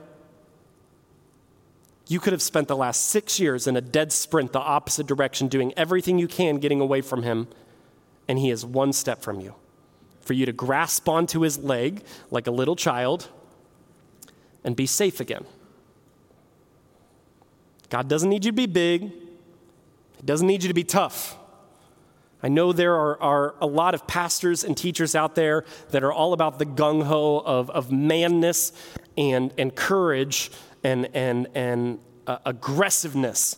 [2.09, 5.47] You could have spent the last six years in a dead sprint the opposite direction,
[5.49, 7.47] doing everything you can getting away from Him,
[8.27, 9.55] and He is one step from you.
[10.21, 13.29] For you to grasp onto His leg like a little child
[14.65, 15.45] and be safe again.
[17.89, 21.39] God doesn't need you to be big, He doesn't need you to be tough.
[22.43, 26.13] I know there are, are, a lot of pastors and teachers out there that are
[26.13, 28.73] all about the gung ho of, of manness
[29.17, 30.51] and, and courage
[30.83, 33.57] and, and, and uh, aggressiveness.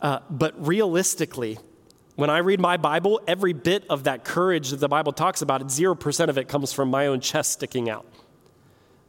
[0.00, 1.58] Uh, but realistically,
[2.16, 5.62] when I read my Bible, every bit of that courage that the Bible talks about,
[5.62, 8.06] 0% of it comes from my own chest sticking out.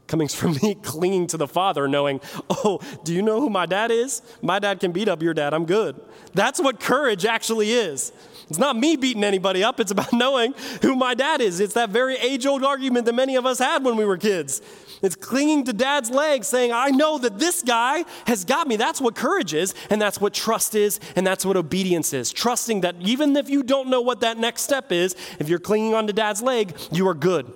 [0.07, 3.91] Coming from me clinging to the Father, knowing, oh, do you know who my dad
[3.91, 4.23] is?
[4.41, 5.53] My dad can beat up your dad.
[5.53, 6.01] I'm good.
[6.33, 8.11] That's what courage actually is.
[8.49, 11.59] It's not me beating anybody up, it's about knowing who my dad is.
[11.59, 14.61] It's that very age old argument that many of us had when we were kids.
[15.01, 18.75] It's clinging to dad's legs, saying, I know that this guy has got me.
[18.75, 22.31] That's what courage is, and that's what trust is, and that's what obedience is.
[22.31, 25.93] Trusting that even if you don't know what that next step is, if you're clinging
[25.93, 27.51] onto dad's leg, you are good.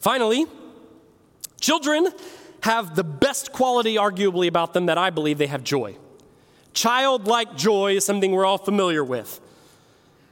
[0.00, 0.46] Finally,
[1.60, 2.08] children
[2.62, 5.96] have the best quality, arguably, about them that I believe they have joy.
[6.74, 9.40] Childlike joy is something we're all familiar with.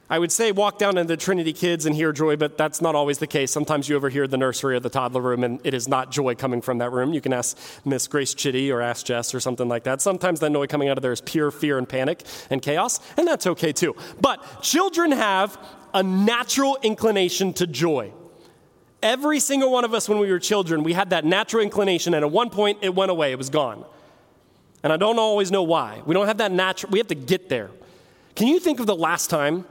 [0.09, 3.17] I would say walk down into Trinity Kids and hear joy, but that's not always
[3.17, 3.49] the case.
[3.51, 6.61] Sometimes you overhear the nursery or the toddler room, and it is not joy coming
[6.61, 7.13] from that room.
[7.13, 10.01] You can ask Miss Grace Chitty or ask Jess or something like that.
[10.01, 13.27] Sometimes that noise coming out of there is pure fear and panic and chaos, and
[13.27, 13.95] that's okay too.
[14.21, 15.57] But children have
[15.93, 18.11] a natural inclination to joy.
[19.01, 22.23] Every single one of us, when we were children, we had that natural inclination, and
[22.23, 23.85] at one point it went away, it was gone.
[24.83, 26.01] And I don't always know why.
[26.05, 27.71] We don't have that natural, we have to get there.
[28.35, 29.65] Can you think of the last time,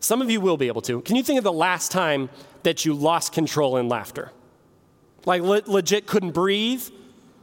[0.00, 2.28] some of you will be able to, can you think of the last time
[2.62, 4.30] that you lost control in laughter?
[5.24, 6.86] Like le- legit couldn't breathe,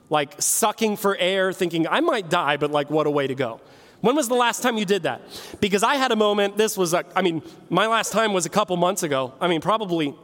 [0.10, 3.62] like sucking for air, thinking, I might die, but like what a way to go.
[4.02, 5.22] When was the last time you did that?
[5.60, 8.50] Because I had a moment, this was, a, I mean, my last time was a
[8.50, 9.34] couple months ago.
[9.42, 10.16] I mean, probably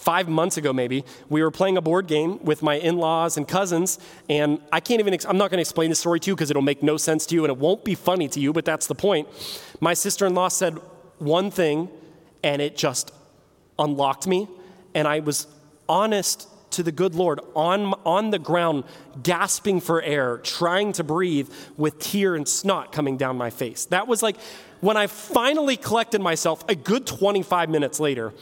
[0.00, 3.98] five months ago maybe we were playing a board game with my in-laws and cousins
[4.28, 6.62] and i can't even i'm not going to explain the story to you because it'll
[6.62, 8.94] make no sense to you and it won't be funny to you but that's the
[8.94, 9.28] point
[9.80, 10.78] my sister-in-law said
[11.18, 11.88] one thing
[12.42, 13.12] and it just
[13.78, 14.48] unlocked me,
[14.94, 15.46] and I was
[15.88, 18.84] honest to the good Lord on, on the ground,
[19.22, 23.86] gasping for air, trying to breathe with tear and snot coming down my face.
[23.86, 24.36] That was like
[24.80, 28.32] when I finally collected myself a good 25 minutes later.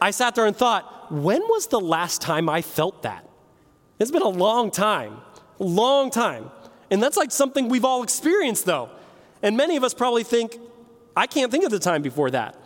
[0.00, 3.28] I sat there and thought, when was the last time I felt that?
[3.98, 5.18] It's been a long time,
[5.58, 6.50] long time.
[6.90, 8.90] And that's like something we've all experienced, though.
[9.42, 10.58] And many of us probably think,
[11.16, 12.56] I can't think of the time before that.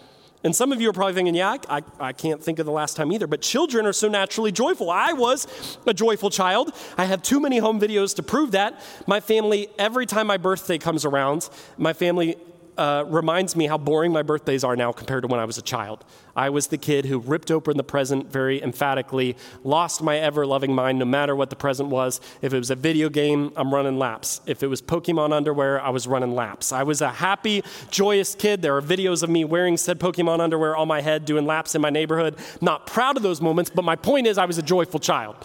[0.45, 2.97] And some of you are probably thinking, yeah, I, I, can't think of the last
[2.97, 3.29] time either.
[3.29, 4.91] But children are so naturally joyful.
[4.91, 6.73] I was a joyful child.
[6.99, 8.81] I have too many home videos to prove that.
[9.07, 12.37] My family, every time my birthday comes around, my family
[12.77, 15.63] uh, reminds me how boring my birthdays are now compared to when I was a
[15.63, 16.05] child.
[16.35, 20.75] I was the kid who ripped open the present very emphatically, lost my ever loving
[20.75, 22.21] mind no matter what the present was.
[22.41, 24.41] If it was a video game, I'm running laps.
[24.47, 26.73] If it was Pokemon underwear, I was running laps.
[26.73, 28.63] I was a happy, joyous kid.
[28.63, 31.83] There are videos of me wearing said Pokemon underwear on my head, doing laps in
[31.83, 32.37] my neighborhood.
[32.61, 35.37] Not proud of those moments, but my point is, I was a joyful child.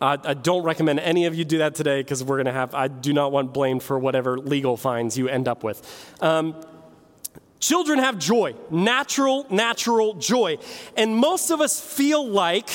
[0.00, 2.74] I, I don't recommend any of you do that today because we're going to have,
[2.74, 5.82] I do not want blame for whatever legal fines you end up with.
[6.20, 6.54] Um,
[7.60, 10.58] children have joy, natural, natural joy.
[10.96, 12.68] And most of us feel like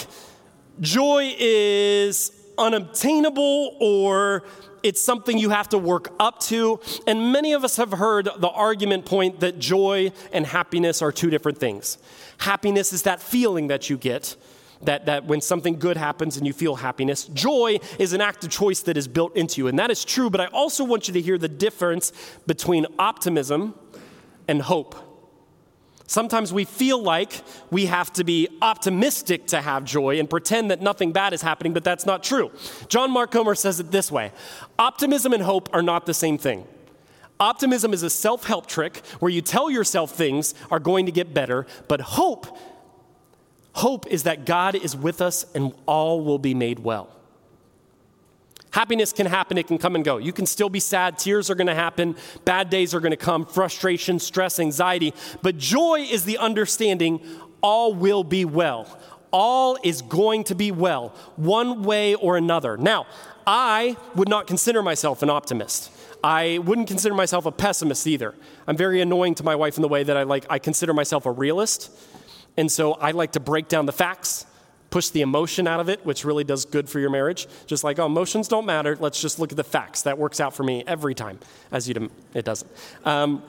[0.81, 4.43] joy is unobtainable or
[4.83, 6.79] it's something you have to work up to.
[7.07, 11.29] And many of us have heard the argument point that joy and happiness are two
[11.29, 11.97] different things.
[12.39, 14.36] Happiness is that feeling that you get
[14.86, 17.26] that, that when something good happens and you feel happiness.
[17.26, 20.30] Joy is an act of choice that is built into you, and that is true,
[20.30, 22.12] but I also want you to hear the difference
[22.46, 23.76] between optimism
[24.48, 24.96] and hope.
[26.06, 30.82] Sometimes we feel like we have to be optimistic to have joy and pretend that
[30.82, 32.52] nothing bad is happening, but that's not true.
[32.88, 34.32] John Mark Comer says it this way
[34.78, 36.67] Optimism and hope are not the same thing.
[37.39, 41.34] Optimism is a self help trick where you tell yourself things are going to get
[41.34, 42.58] better, but hope
[43.73, 47.09] Hope is that God is with us and all will be made well.
[48.71, 50.17] Happiness can happen, it can come and go.
[50.17, 54.17] You can still be sad, tears are gonna happen, bad days are gonna come, frustration,
[54.17, 55.13] stress, anxiety.
[55.43, 57.21] But joy is the understanding
[57.62, 58.99] all will be well.
[59.31, 62.77] All is going to be well, one way or another.
[62.77, 63.07] Now,
[63.45, 65.91] I would not consider myself an optimist.
[66.23, 68.33] I wouldn't consider myself a pessimist either.
[68.65, 71.25] I'm very annoying to my wife in the way that I like I consider myself
[71.25, 71.91] a realist.
[72.57, 74.45] And so I like to break down the facts,
[74.89, 77.47] push the emotion out of it, which really does good for your marriage.
[77.65, 78.95] Just like, oh, emotions don't matter.
[78.99, 80.03] Let's just look at the facts.
[80.03, 81.39] That works out for me every time,
[81.71, 82.69] as you it doesn't.
[83.05, 83.43] Um,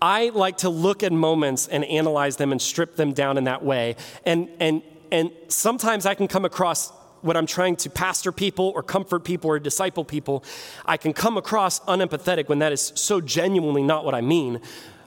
[0.00, 3.64] I like to look at moments and analyze them and strip them down in that
[3.64, 3.96] way.
[4.24, 8.82] And, and, and sometimes I can come across when I'm trying to pastor people or
[8.82, 10.44] comfort people or disciple people,
[10.84, 14.60] I can come across unempathetic when that is so genuinely not what I mean.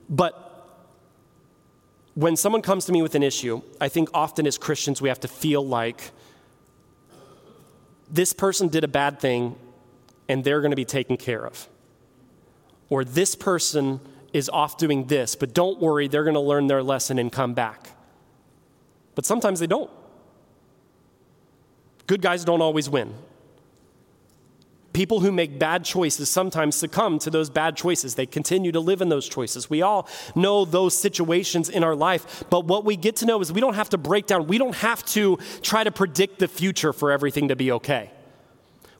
[0.10, 0.49] But
[2.16, 5.20] when someone comes to me with an issue, I think often as Christians we have
[5.22, 6.12] to feel like
[8.10, 9.56] this person did a bad thing
[10.28, 11.68] and they're going to be taken care of.
[12.90, 14.00] Or this person
[14.34, 17.54] is off doing this, but don't worry, they're going to learn their lesson and come
[17.54, 17.92] back.
[19.16, 19.90] But sometimes they don't.
[22.08, 23.14] Good guys don't always win.
[25.00, 28.16] People who make bad choices sometimes succumb to those bad choices.
[28.16, 29.70] They continue to live in those choices.
[29.70, 33.50] We all know those situations in our life, but what we get to know is
[33.54, 36.92] we don't have to break down, we don't have to try to predict the future
[36.92, 38.12] for everything to be okay.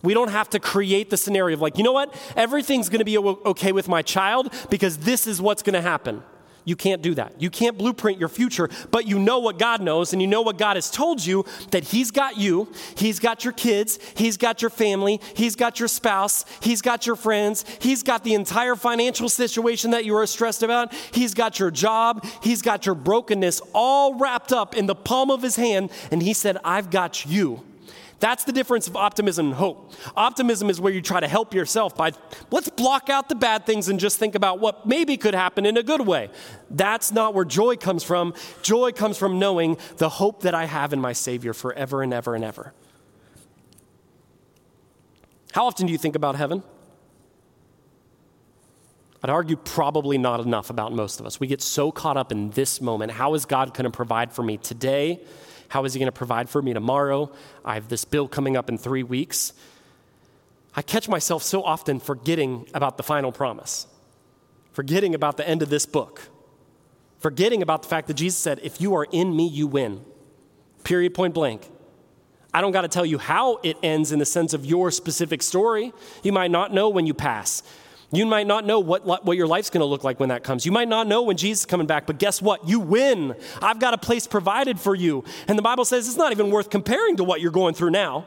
[0.02, 2.16] We don't have to create the scenario of like, you know what?
[2.38, 6.24] Everything's going to be okay with my child because this is what's going to happen.
[6.70, 7.42] You can't do that.
[7.42, 10.60] You can't blueprint your future, but you know what God knows and you know what
[10.60, 14.70] God has told you that He's got you, He's got your kids, He's got your
[14.70, 19.90] family, He's got your spouse, He's got your friends, He's got the entire financial situation
[19.90, 24.54] that you are stressed about, He's got your job, He's got your brokenness all wrapped
[24.54, 27.64] up in the palm of His hand, and He said, I've got you.
[28.20, 29.94] That's the difference of optimism and hope.
[30.16, 32.12] Optimism is where you try to help yourself by,
[32.52, 35.78] let's block out the bad things and just think about what maybe could happen in
[35.78, 36.30] a good way.
[36.70, 38.34] That's not where joy comes from.
[38.62, 42.36] Joy comes from knowing the hope that I have in my Savior forever and ever
[42.36, 42.74] and ever.
[45.54, 46.62] How often do you think about heaven?
[49.24, 51.40] I'd argue probably not enough about most of us.
[51.40, 53.12] We get so caught up in this moment.
[53.12, 55.20] How is God going to provide for me today?
[55.70, 57.32] How is he going to provide for me tomorrow?
[57.64, 59.54] I have this bill coming up in three weeks.
[60.76, 63.88] I catch myself so often forgetting about the final promise,
[64.72, 66.30] forgetting about the end of this book,
[67.20, 70.04] forgetting about the fact that Jesus said, If you are in me, you win.
[70.84, 71.70] Period, point blank.
[72.54, 75.44] I don't got to tell you how it ends in the sense of your specific
[75.44, 75.94] story.
[76.24, 77.62] You might not know when you pass.
[78.12, 80.66] You might not know what, what your life's going to look like when that comes.
[80.66, 82.68] You might not know when Jesus is coming back, but guess what?
[82.68, 83.36] You win.
[83.62, 85.24] I've got a place provided for you.
[85.48, 88.26] And the Bible says it's not even worth comparing to what you're going through now.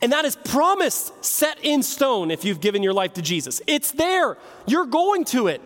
[0.00, 3.60] And that is promised, set in stone if you've given your life to Jesus.
[3.66, 4.38] It's there.
[4.66, 5.60] You're going to it.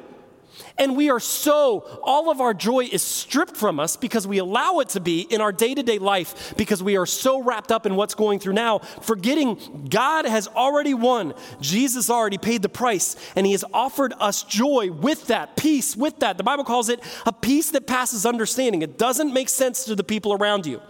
[0.78, 4.78] And we are so, all of our joy is stripped from us because we allow
[4.80, 7.86] it to be in our day to day life because we are so wrapped up
[7.86, 11.34] in what's going through now, forgetting God has already won.
[11.60, 16.20] Jesus already paid the price, and He has offered us joy with that, peace with
[16.20, 16.36] that.
[16.38, 18.82] The Bible calls it a peace that passes understanding.
[18.82, 20.80] It doesn't make sense to the people around you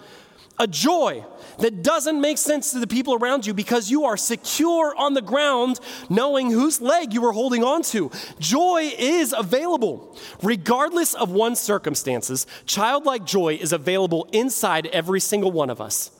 [0.63, 1.25] a joy
[1.59, 5.21] that doesn't make sense to the people around you because you are secure on the
[5.21, 8.11] ground knowing whose leg you are holding on to.
[8.39, 10.17] Joy is available.
[10.41, 16.13] Regardless of one's circumstances, childlike joy is available inside every single one of us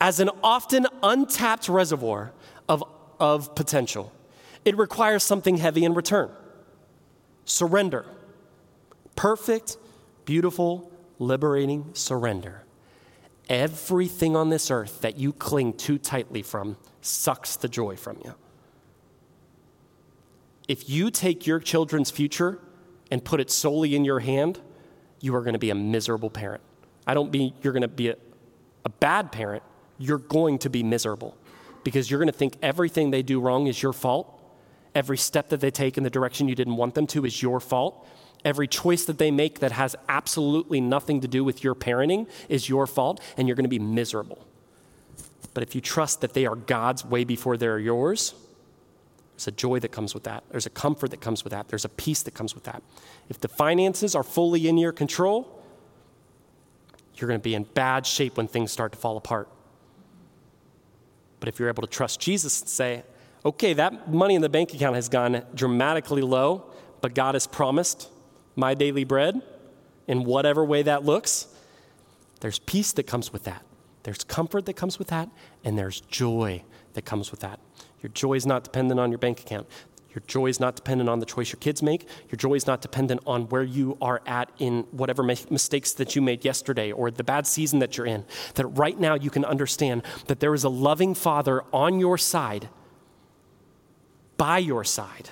[0.00, 2.32] as an often untapped reservoir
[2.68, 2.84] of,
[3.18, 4.12] of potential.
[4.64, 6.30] It requires something heavy in return
[7.44, 8.04] surrender.
[9.16, 9.76] Perfect,
[10.24, 12.62] beautiful, liberating surrender.
[13.52, 18.34] Everything on this earth that you cling too tightly from sucks the joy from you.
[20.68, 22.58] If you take your children's future
[23.10, 24.58] and put it solely in your hand,
[25.20, 26.62] you are going to be a miserable parent.
[27.06, 28.16] I don't mean you're going to be a,
[28.86, 29.62] a bad parent,
[29.98, 31.36] you're going to be miserable
[31.84, 34.40] because you're going to think everything they do wrong is your fault.
[34.94, 37.60] Every step that they take in the direction you didn't want them to is your
[37.60, 38.08] fault.
[38.44, 42.68] Every choice that they make that has absolutely nothing to do with your parenting is
[42.68, 44.46] your fault, and you're going to be miserable.
[45.54, 48.34] But if you trust that they are God's way before they're yours,
[49.36, 50.44] there's a joy that comes with that.
[50.50, 51.68] There's a comfort that comes with that.
[51.68, 52.82] There's a peace that comes with that.
[53.28, 55.62] If the finances are fully in your control,
[57.16, 59.48] you're going to be in bad shape when things start to fall apart.
[61.40, 63.02] But if you're able to trust Jesus and say,
[63.44, 66.70] okay, that money in the bank account has gone dramatically low,
[67.00, 68.08] but God has promised
[68.56, 69.42] my daily bread
[70.06, 71.46] in whatever way that looks,
[72.40, 73.62] there's peace that comes with that.
[74.02, 75.28] There's comfort that comes with that,
[75.64, 77.60] and there's joy that comes with that.
[78.02, 79.68] Your joy is not dependent on your bank account.
[80.10, 82.06] Your joy is not dependent on the choice your kids make.
[82.28, 86.20] Your joy is not dependent on where you are at in whatever mistakes that you
[86.20, 88.24] made yesterday or the bad season that you're in.
[88.54, 92.68] That right now you can understand that there is a loving Father on your side,
[94.36, 95.30] by your side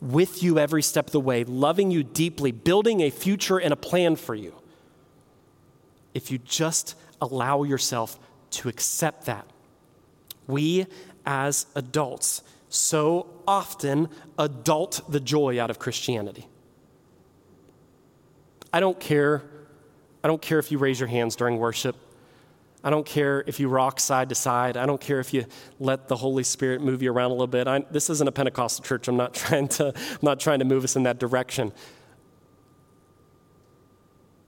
[0.00, 3.76] with you every step of the way, loving you deeply, building a future and a
[3.76, 4.54] plan for you.
[6.12, 8.18] If you just allow yourself
[8.50, 9.46] to accept that.
[10.46, 10.86] We
[11.26, 16.48] as adults so often adult the joy out of Christianity.
[18.72, 19.42] I don't care.
[20.22, 21.96] I don't care if you raise your hands during worship.
[22.84, 24.76] I don't care if you rock side to side.
[24.76, 25.46] I don't care if you
[25.80, 27.66] let the Holy Spirit move you around a little bit.
[27.66, 29.08] I, this isn't a Pentecostal church.
[29.08, 31.72] I'm not trying to, I'm not trying to move us in that direction.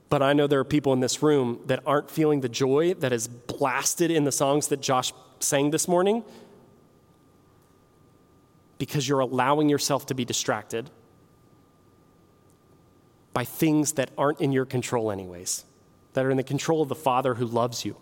[0.09, 3.11] But I know there are people in this room that aren't feeling the joy that
[3.11, 6.23] is blasted in the songs that Josh sang this morning
[8.77, 10.91] because you're allowing yourself to be distracted
[13.33, 15.65] by things that aren't in your control, anyways,
[16.13, 17.97] that are in the control of the Father who loves you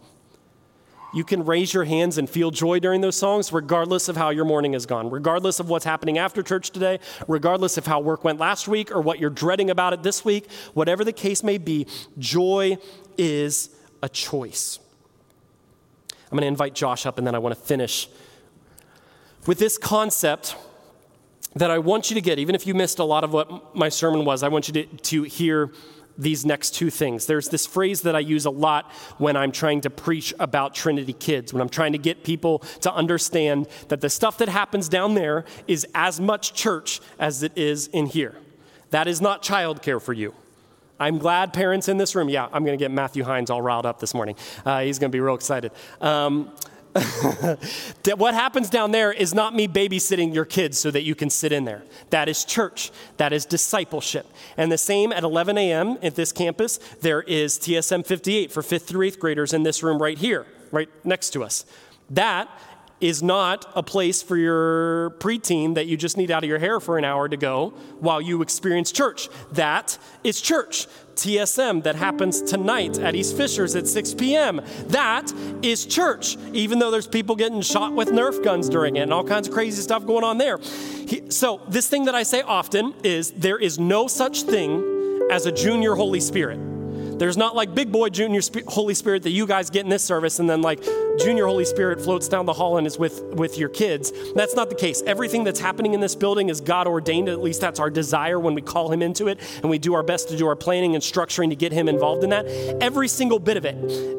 [1.15, 4.43] you can raise your hands and feel joy during those songs, regardless of how your
[4.43, 8.37] morning has gone, regardless of what's happening after church today, regardless of how work went
[8.37, 10.51] last week or what you're dreading about it this week.
[10.73, 11.87] Whatever the case may be,
[12.19, 12.77] joy
[13.17, 13.69] is
[14.03, 14.77] a choice.
[16.09, 18.09] I'm going to invite Josh up and then I want to finish
[19.47, 20.57] with this concept
[21.55, 23.87] that I want you to get, even if you missed a lot of what my
[23.87, 25.71] sermon was, I want you to, to hear
[26.17, 27.25] these next two things.
[27.25, 31.13] There's this phrase that I use a lot when I'm trying to preach about Trinity
[31.13, 35.15] kids, when I'm trying to get people to understand that the stuff that happens down
[35.15, 38.35] there is as much church as it is in here.
[38.91, 40.33] That is not childcare for you.
[40.97, 43.85] I'm glad parents in this room, yeah, I'm going to get Matthew Hines all riled
[43.85, 44.37] up this morning.
[44.65, 45.71] Uh, he's going to be real excited.
[45.99, 46.51] Um,
[48.15, 51.51] what happens down there is not me babysitting your kids so that you can sit
[51.51, 51.83] in there.
[52.09, 52.91] That is church.
[53.17, 54.25] That is discipleship.
[54.55, 55.97] And the same at 11 a.m.
[56.01, 60.01] at this campus, there is TSM 58 for fifth through eighth graders in this room
[60.01, 61.65] right here, right next to us.
[62.09, 62.49] That
[63.01, 66.79] is not a place for your preteen that you just need out of your hair
[66.79, 67.69] for an hour to go
[67.99, 69.27] while you experience church.
[69.51, 70.87] That is church.
[71.15, 74.61] TSM that happens tonight at East Fishers at 6 p.m.
[74.87, 75.31] That
[75.61, 79.23] is church, even though there's people getting shot with Nerf guns during it and all
[79.23, 80.59] kinds of crazy stuff going on there.
[81.29, 85.53] So, this thing that I say often is there is no such thing as a
[85.53, 86.74] junior Holy Spirit.
[87.17, 90.03] There's not like big boy junior Sp- Holy Spirit that you guys get in this
[90.03, 90.83] service and then like
[91.19, 94.11] junior Holy Spirit floats down the hall and is with, with your kids.
[94.33, 95.01] That's not the case.
[95.05, 97.29] Everything that's happening in this building is God ordained.
[97.29, 100.03] At least that's our desire when we call Him into it and we do our
[100.03, 102.45] best to do our planning and structuring to get Him involved in that.
[102.81, 103.75] Every single bit of it.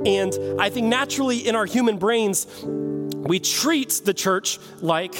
[0.06, 5.14] And I think naturally in our human brains, we treat the church like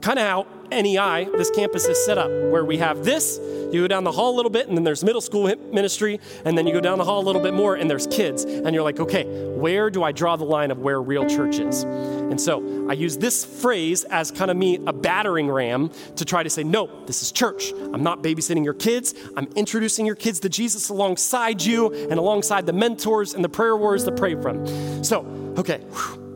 [0.00, 3.38] kind of how NEI, this campus is set up, where we have this,
[3.72, 6.56] you go down the hall a little bit, and then there's middle school ministry, and
[6.56, 8.44] then you go down the hall a little bit more, and there's kids.
[8.44, 11.82] And you're like, okay, where do I draw the line of where real church is?
[11.84, 16.42] And so I use this phrase as kind of me a battering ram to try
[16.42, 17.72] to say, no, this is church.
[17.72, 19.14] I'm not babysitting your kids.
[19.36, 23.76] I'm introducing your kids to Jesus alongside you and alongside the mentors and the prayer
[23.76, 25.04] warriors to pray from.
[25.04, 25.24] So,
[25.58, 25.78] okay.
[25.78, 26.26] Whew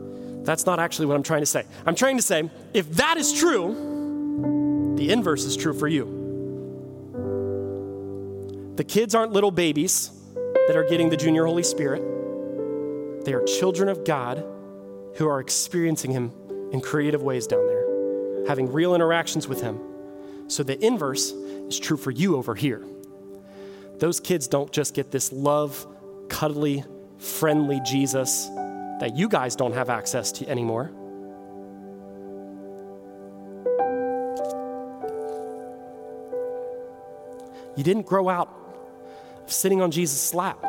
[0.43, 1.65] that's not actually what I'm trying to say.
[1.85, 3.90] I'm trying to say if that is true,
[4.95, 6.19] the inverse is true for you.
[8.75, 10.11] The kids aren't little babies
[10.67, 12.03] that are getting the junior Holy Spirit,
[13.25, 14.43] they are children of God
[15.15, 16.31] who are experiencing Him
[16.71, 19.79] in creative ways down there, having real interactions with Him.
[20.47, 22.83] So the inverse is true for you over here.
[23.99, 25.85] Those kids don't just get this love,
[26.29, 26.83] cuddly,
[27.19, 28.47] friendly Jesus
[28.99, 30.91] that you guys don't have access to anymore.
[37.75, 38.49] You didn't grow out
[39.43, 40.59] of sitting on Jesus' lap.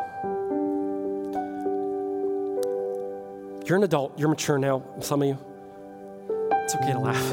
[3.65, 5.37] You're an adult, you're mature now, some of you.
[6.51, 7.31] It's okay to laugh.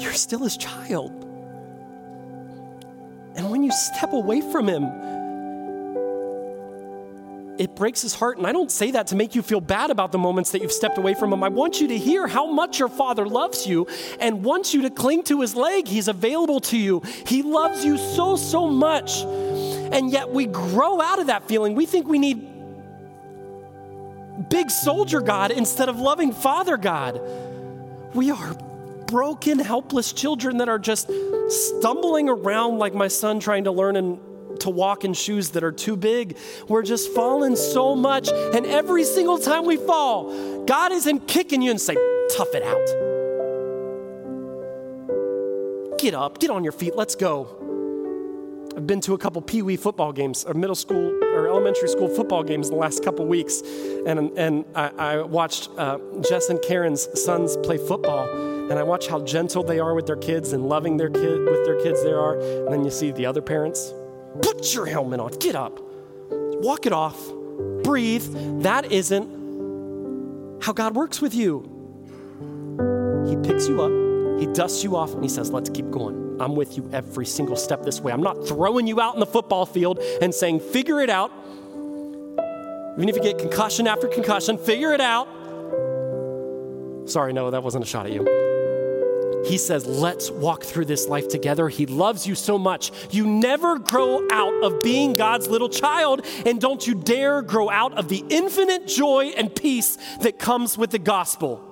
[0.00, 1.12] You're still his child.
[3.36, 4.84] And when you step away from him,
[7.58, 8.38] it breaks his heart.
[8.38, 10.72] And I don't say that to make you feel bad about the moments that you've
[10.72, 11.42] stepped away from him.
[11.42, 13.86] I want you to hear how much your father loves you
[14.20, 15.88] and wants you to cling to his leg.
[15.88, 17.02] He's available to you.
[17.26, 19.22] He loves you so, so much.
[19.22, 21.74] And yet we grow out of that feeling.
[21.74, 22.48] We think we need
[24.48, 27.20] big soldier God instead of loving Father God.
[28.14, 28.54] We are
[29.06, 31.10] broken, helpless children that are just
[31.48, 34.18] stumbling around like my son trying to learn and
[34.66, 36.36] to walk in shoes that are too big.
[36.68, 38.28] We're just falling so much.
[38.28, 41.94] And every single time we fall, God isn't kicking you and say,
[42.36, 42.86] tough it out.
[46.00, 47.62] Get up, get on your feet, let's go.
[48.76, 52.08] I've been to a couple Pee Wee football games, or middle school or elementary school
[52.08, 53.62] football games in the last couple weeks,
[54.06, 55.98] and and I, I watched uh,
[56.28, 58.28] Jess and Karen's sons play football,
[58.70, 61.64] and I watch how gentle they are with their kids and loving their kid with
[61.64, 63.94] their kids they are, and then you see the other parents
[64.42, 65.32] Put your helmet on.
[65.38, 65.80] Get up.
[66.30, 67.18] Walk it off.
[67.82, 68.24] Breathe.
[68.62, 71.72] That isn't how God works with you.
[73.28, 76.36] He picks you up, He dusts you off, and He says, Let's keep going.
[76.40, 78.12] I'm with you every single step this way.
[78.12, 81.32] I'm not throwing you out in the football field and saying, Figure it out.
[82.96, 85.28] Even if you get concussion after concussion, figure it out.
[87.06, 88.45] Sorry, no, that wasn't a shot at you.
[89.46, 91.68] He says, Let's walk through this life together.
[91.68, 92.90] He loves you so much.
[93.10, 97.96] You never grow out of being God's little child, and don't you dare grow out
[97.96, 101.62] of the infinite joy and peace that comes with the gospel.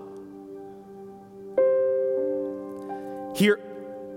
[3.35, 3.59] Here,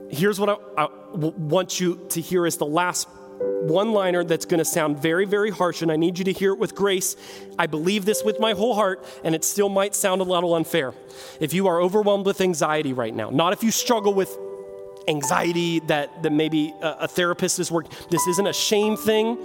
[0.09, 3.07] here's what I, I want you to hear as the last
[3.39, 6.53] one liner that's going to sound very, very harsh, and I need you to hear
[6.53, 7.15] it with grace.
[7.59, 10.93] I believe this with my whole heart, and it still might sound a little unfair.
[11.39, 14.35] If you are overwhelmed with anxiety right now, not if you struggle with
[15.07, 19.37] anxiety that, that maybe a, a therapist is working, this isn't a shame thing.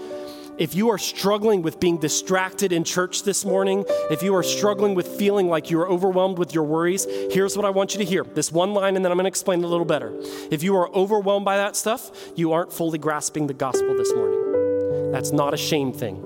[0.63, 4.95] If you are struggling with being distracted in church this morning, if you are struggling
[4.95, 8.23] with feeling like you're overwhelmed with your worries, here's what I want you to hear.
[8.23, 10.13] This one line, and then I'm going to explain it a little better.
[10.53, 15.11] If you are overwhelmed by that stuff, you aren't fully grasping the gospel this morning.
[15.11, 16.23] That's not a shame thing.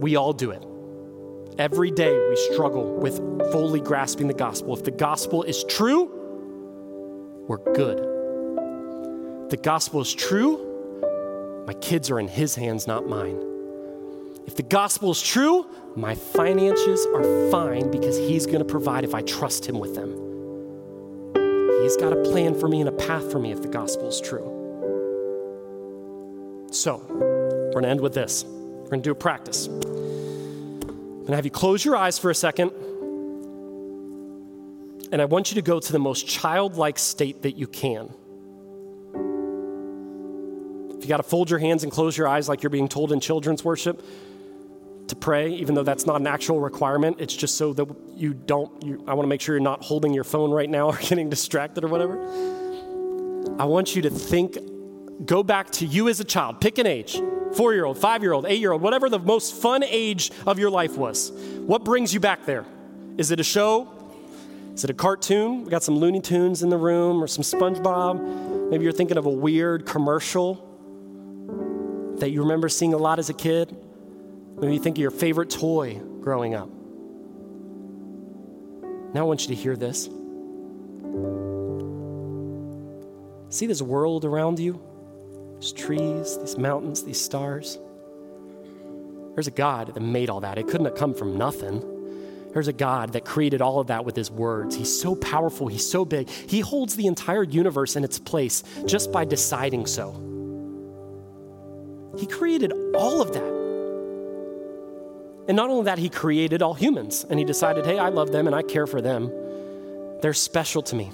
[0.00, 0.64] We all do it.
[1.58, 3.18] Every day we struggle with
[3.52, 4.72] fully grasping the gospel.
[4.74, 6.10] If the gospel is true,
[7.46, 7.98] we're good.
[9.50, 10.73] the gospel is true,
[11.66, 13.40] my kids are in His hands, not mine.
[14.46, 19.14] If the gospel is true, my finances are fine because He's going to provide if
[19.14, 20.10] I trust Him with them.
[21.82, 24.20] He's got a plan for me and a path for me if the gospel is
[24.20, 24.50] true.
[26.70, 28.44] So, we're going to end with this.
[28.44, 29.66] We're going to do a practice.
[29.68, 32.72] I'm going to have you close your eyes for a second.
[35.12, 38.12] And I want you to go to the most childlike state that you can
[41.04, 43.20] you got to fold your hands and close your eyes like you're being told in
[43.20, 44.02] children's worship
[45.08, 47.18] to pray, even though that's not an actual requirement.
[47.20, 47.86] It's just so that
[48.16, 50.88] you don't, you, I want to make sure you're not holding your phone right now
[50.90, 52.18] or getting distracted or whatever.
[53.58, 54.58] I want you to think
[55.24, 57.20] go back to you as a child, pick an age
[57.54, 60.58] four year old, five year old, eight year old, whatever the most fun age of
[60.58, 61.30] your life was.
[61.66, 62.64] What brings you back there?
[63.16, 63.88] Is it a show?
[64.74, 65.64] Is it a cartoon?
[65.64, 68.70] We got some Looney Tunes in the room or some SpongeBob.
[68.70, 70.73] Maybe you're thinking of a weird commercial
[72.24, 73.76] that you remember seeing a lot as a kid.
[74.56, 76.70] Maybe you think of your favorite toy growing up.
[79.12, 80.08] Now I want you to hear this.
[83.50, 84.80] See this world around you?
[85.60, 87.78] These trees, these mountains, these stars.
[89.34, 90.56] There's a God that made all that.
[90.56, 91.82] It couldn't have come from nothing.
[92.54, 94.74] There's a God that created all of that with his words.
[94.74, 96.30] He's so powerful, he's so big.
[96.30, 100.33] He holds the entire universe in its place just by deciding so.
[102.18, 103.54] He created all of that.
[105.46, 108.46] And not only that, he created all humans and he decided, hey, I love them
[108.46, 109.30] and I care for them.
[110.20, 111.10] They're special to me.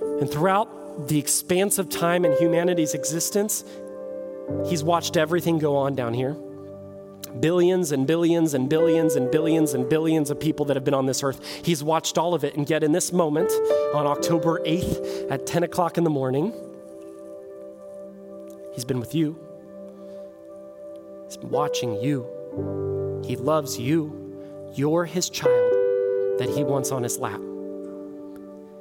[0.00, 3.64] And throughout the expanse of time and humanity's existence,
[4.66, 6.36] he's watched everything go on down here
[7.38, 11.06] billions and billions and billions and billions and billions of people that have been on
[11.06, 11.40] this earth.
[11.64, 12.56] He's watched all of it.
[12.56, 13.52] And yet, in this moment,
[13.94, 16.52] on October 8th at 10 o'clock in the morning,
[18.72, 19.38] He's been with you.
[21.30, 22.26] He's watching you.
[23.24, 24.72] He loves you.
[24.74, 25.72] You're His child
[26.40, 27.40] that He wants on His lap.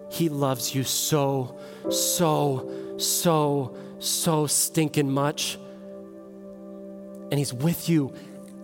[0.09, 1.59] He loves you so,
[1.91, 5.59] so, so, so stinking much.
[7.29, 8.15] And He's with you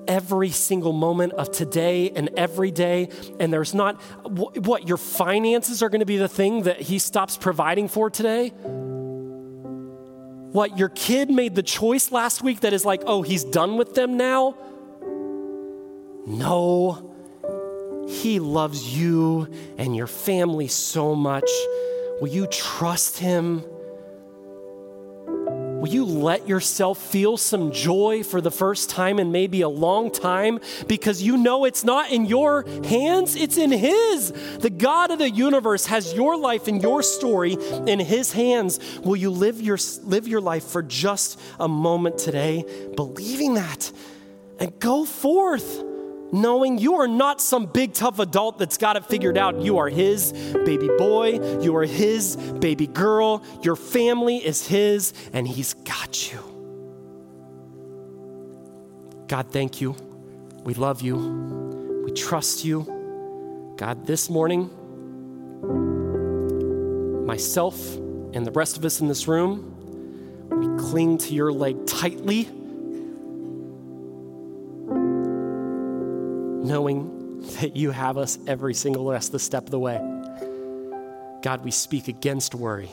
[0.07, 3.09] every single moment of today and every day.
[3.39, 7.38] And there's not what your finances are going to be the thing that he stops
[7.38, 8.51] providing for today.
[10.56, 13.93] What your kid made the choice last week that is like, oh, he's done with
[13.93, 14.56] them now.
[16.26, 17.14] No,
[18.08, 21.49] he loves you and your family so much.
[22.22, 23.66] Will you trust him?
[25.86, 30.09] Will you let yourself feel some joy for the first time in maybe a long
[30.09, 34.31] time because you know it's not in your hands, it's in His.
[34.57, 37.55] The God of the universe has your life and your story
[37.86, 38.79] in His hands.
[39.01, 42.65] Will you live your, live your life for just a moment today,
[42.95, 43.91] believing that,
[44.59, 45.83] and go forth?
[46.36, 49.61] Knowing you are not some big tough adult that's got it figured out.
[49.61, 50.33] You are his
[50.65, 56.39] baby boy, you are his baby girl, your family is his, and he's got you.
[59.27, 59.95] God, thank you.
[60.63, 62.03] We love you.
[62.05, 63.73] We trust you.
[63.77, 64.69] God, this morning,
[67.25, 69.71] myself and the rest of us in this room,
[70.49, 72.49] we cling to your leg tightly
[76.68, 79.97] knowing that you have us every single rest the step of the way.
[81.41, 82.89] God, we speak against worry,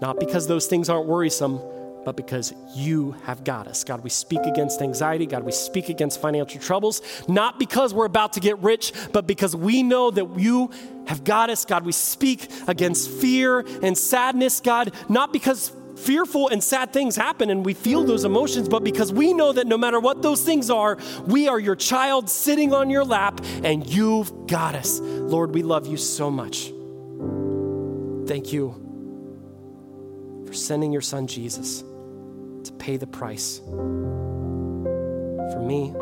[0.00, 1.60] not because those things aren't worrisome,
[2.04, 3.84] but because you have got us.
[3.84, 5.26] God, we speak against anxiety.
[5.26, 9.54] God, we speak against financial troubles, not because we're about to get rich, but because
[9.54, 10.70] we know that you
[11.06, 11.64] have got us.
[11.64, 15.70] God, we speak against fear and sadness, God, not because
[16.02, 19.66] fearful and sad things happen and we feel those emotions, but because we know that
[19.66, 23.86] no matter what those things are, we are your child sitting on your lap and
[23.86, 25.00] you've got us.
[25.00, 26.72] Lord, we love you so much.
[28.26, 28.74] Thank you
[30.46, 31.82] for sending your son Jesus
[32.64, 35.94] to pay the price for me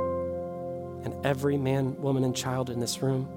[1.04, 3.28] and every man, woman, and child in this room,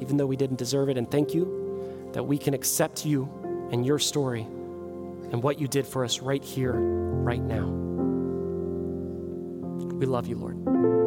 [0.00, 0.96] even though we didn't deserve it.
[0.96, 3.28] And thank you that we can accept you
[3.70, 4.46] and your story
[5.32, 7.66] and what you did for us right here, right now.
[9.96, 11.01] We love you, Lord.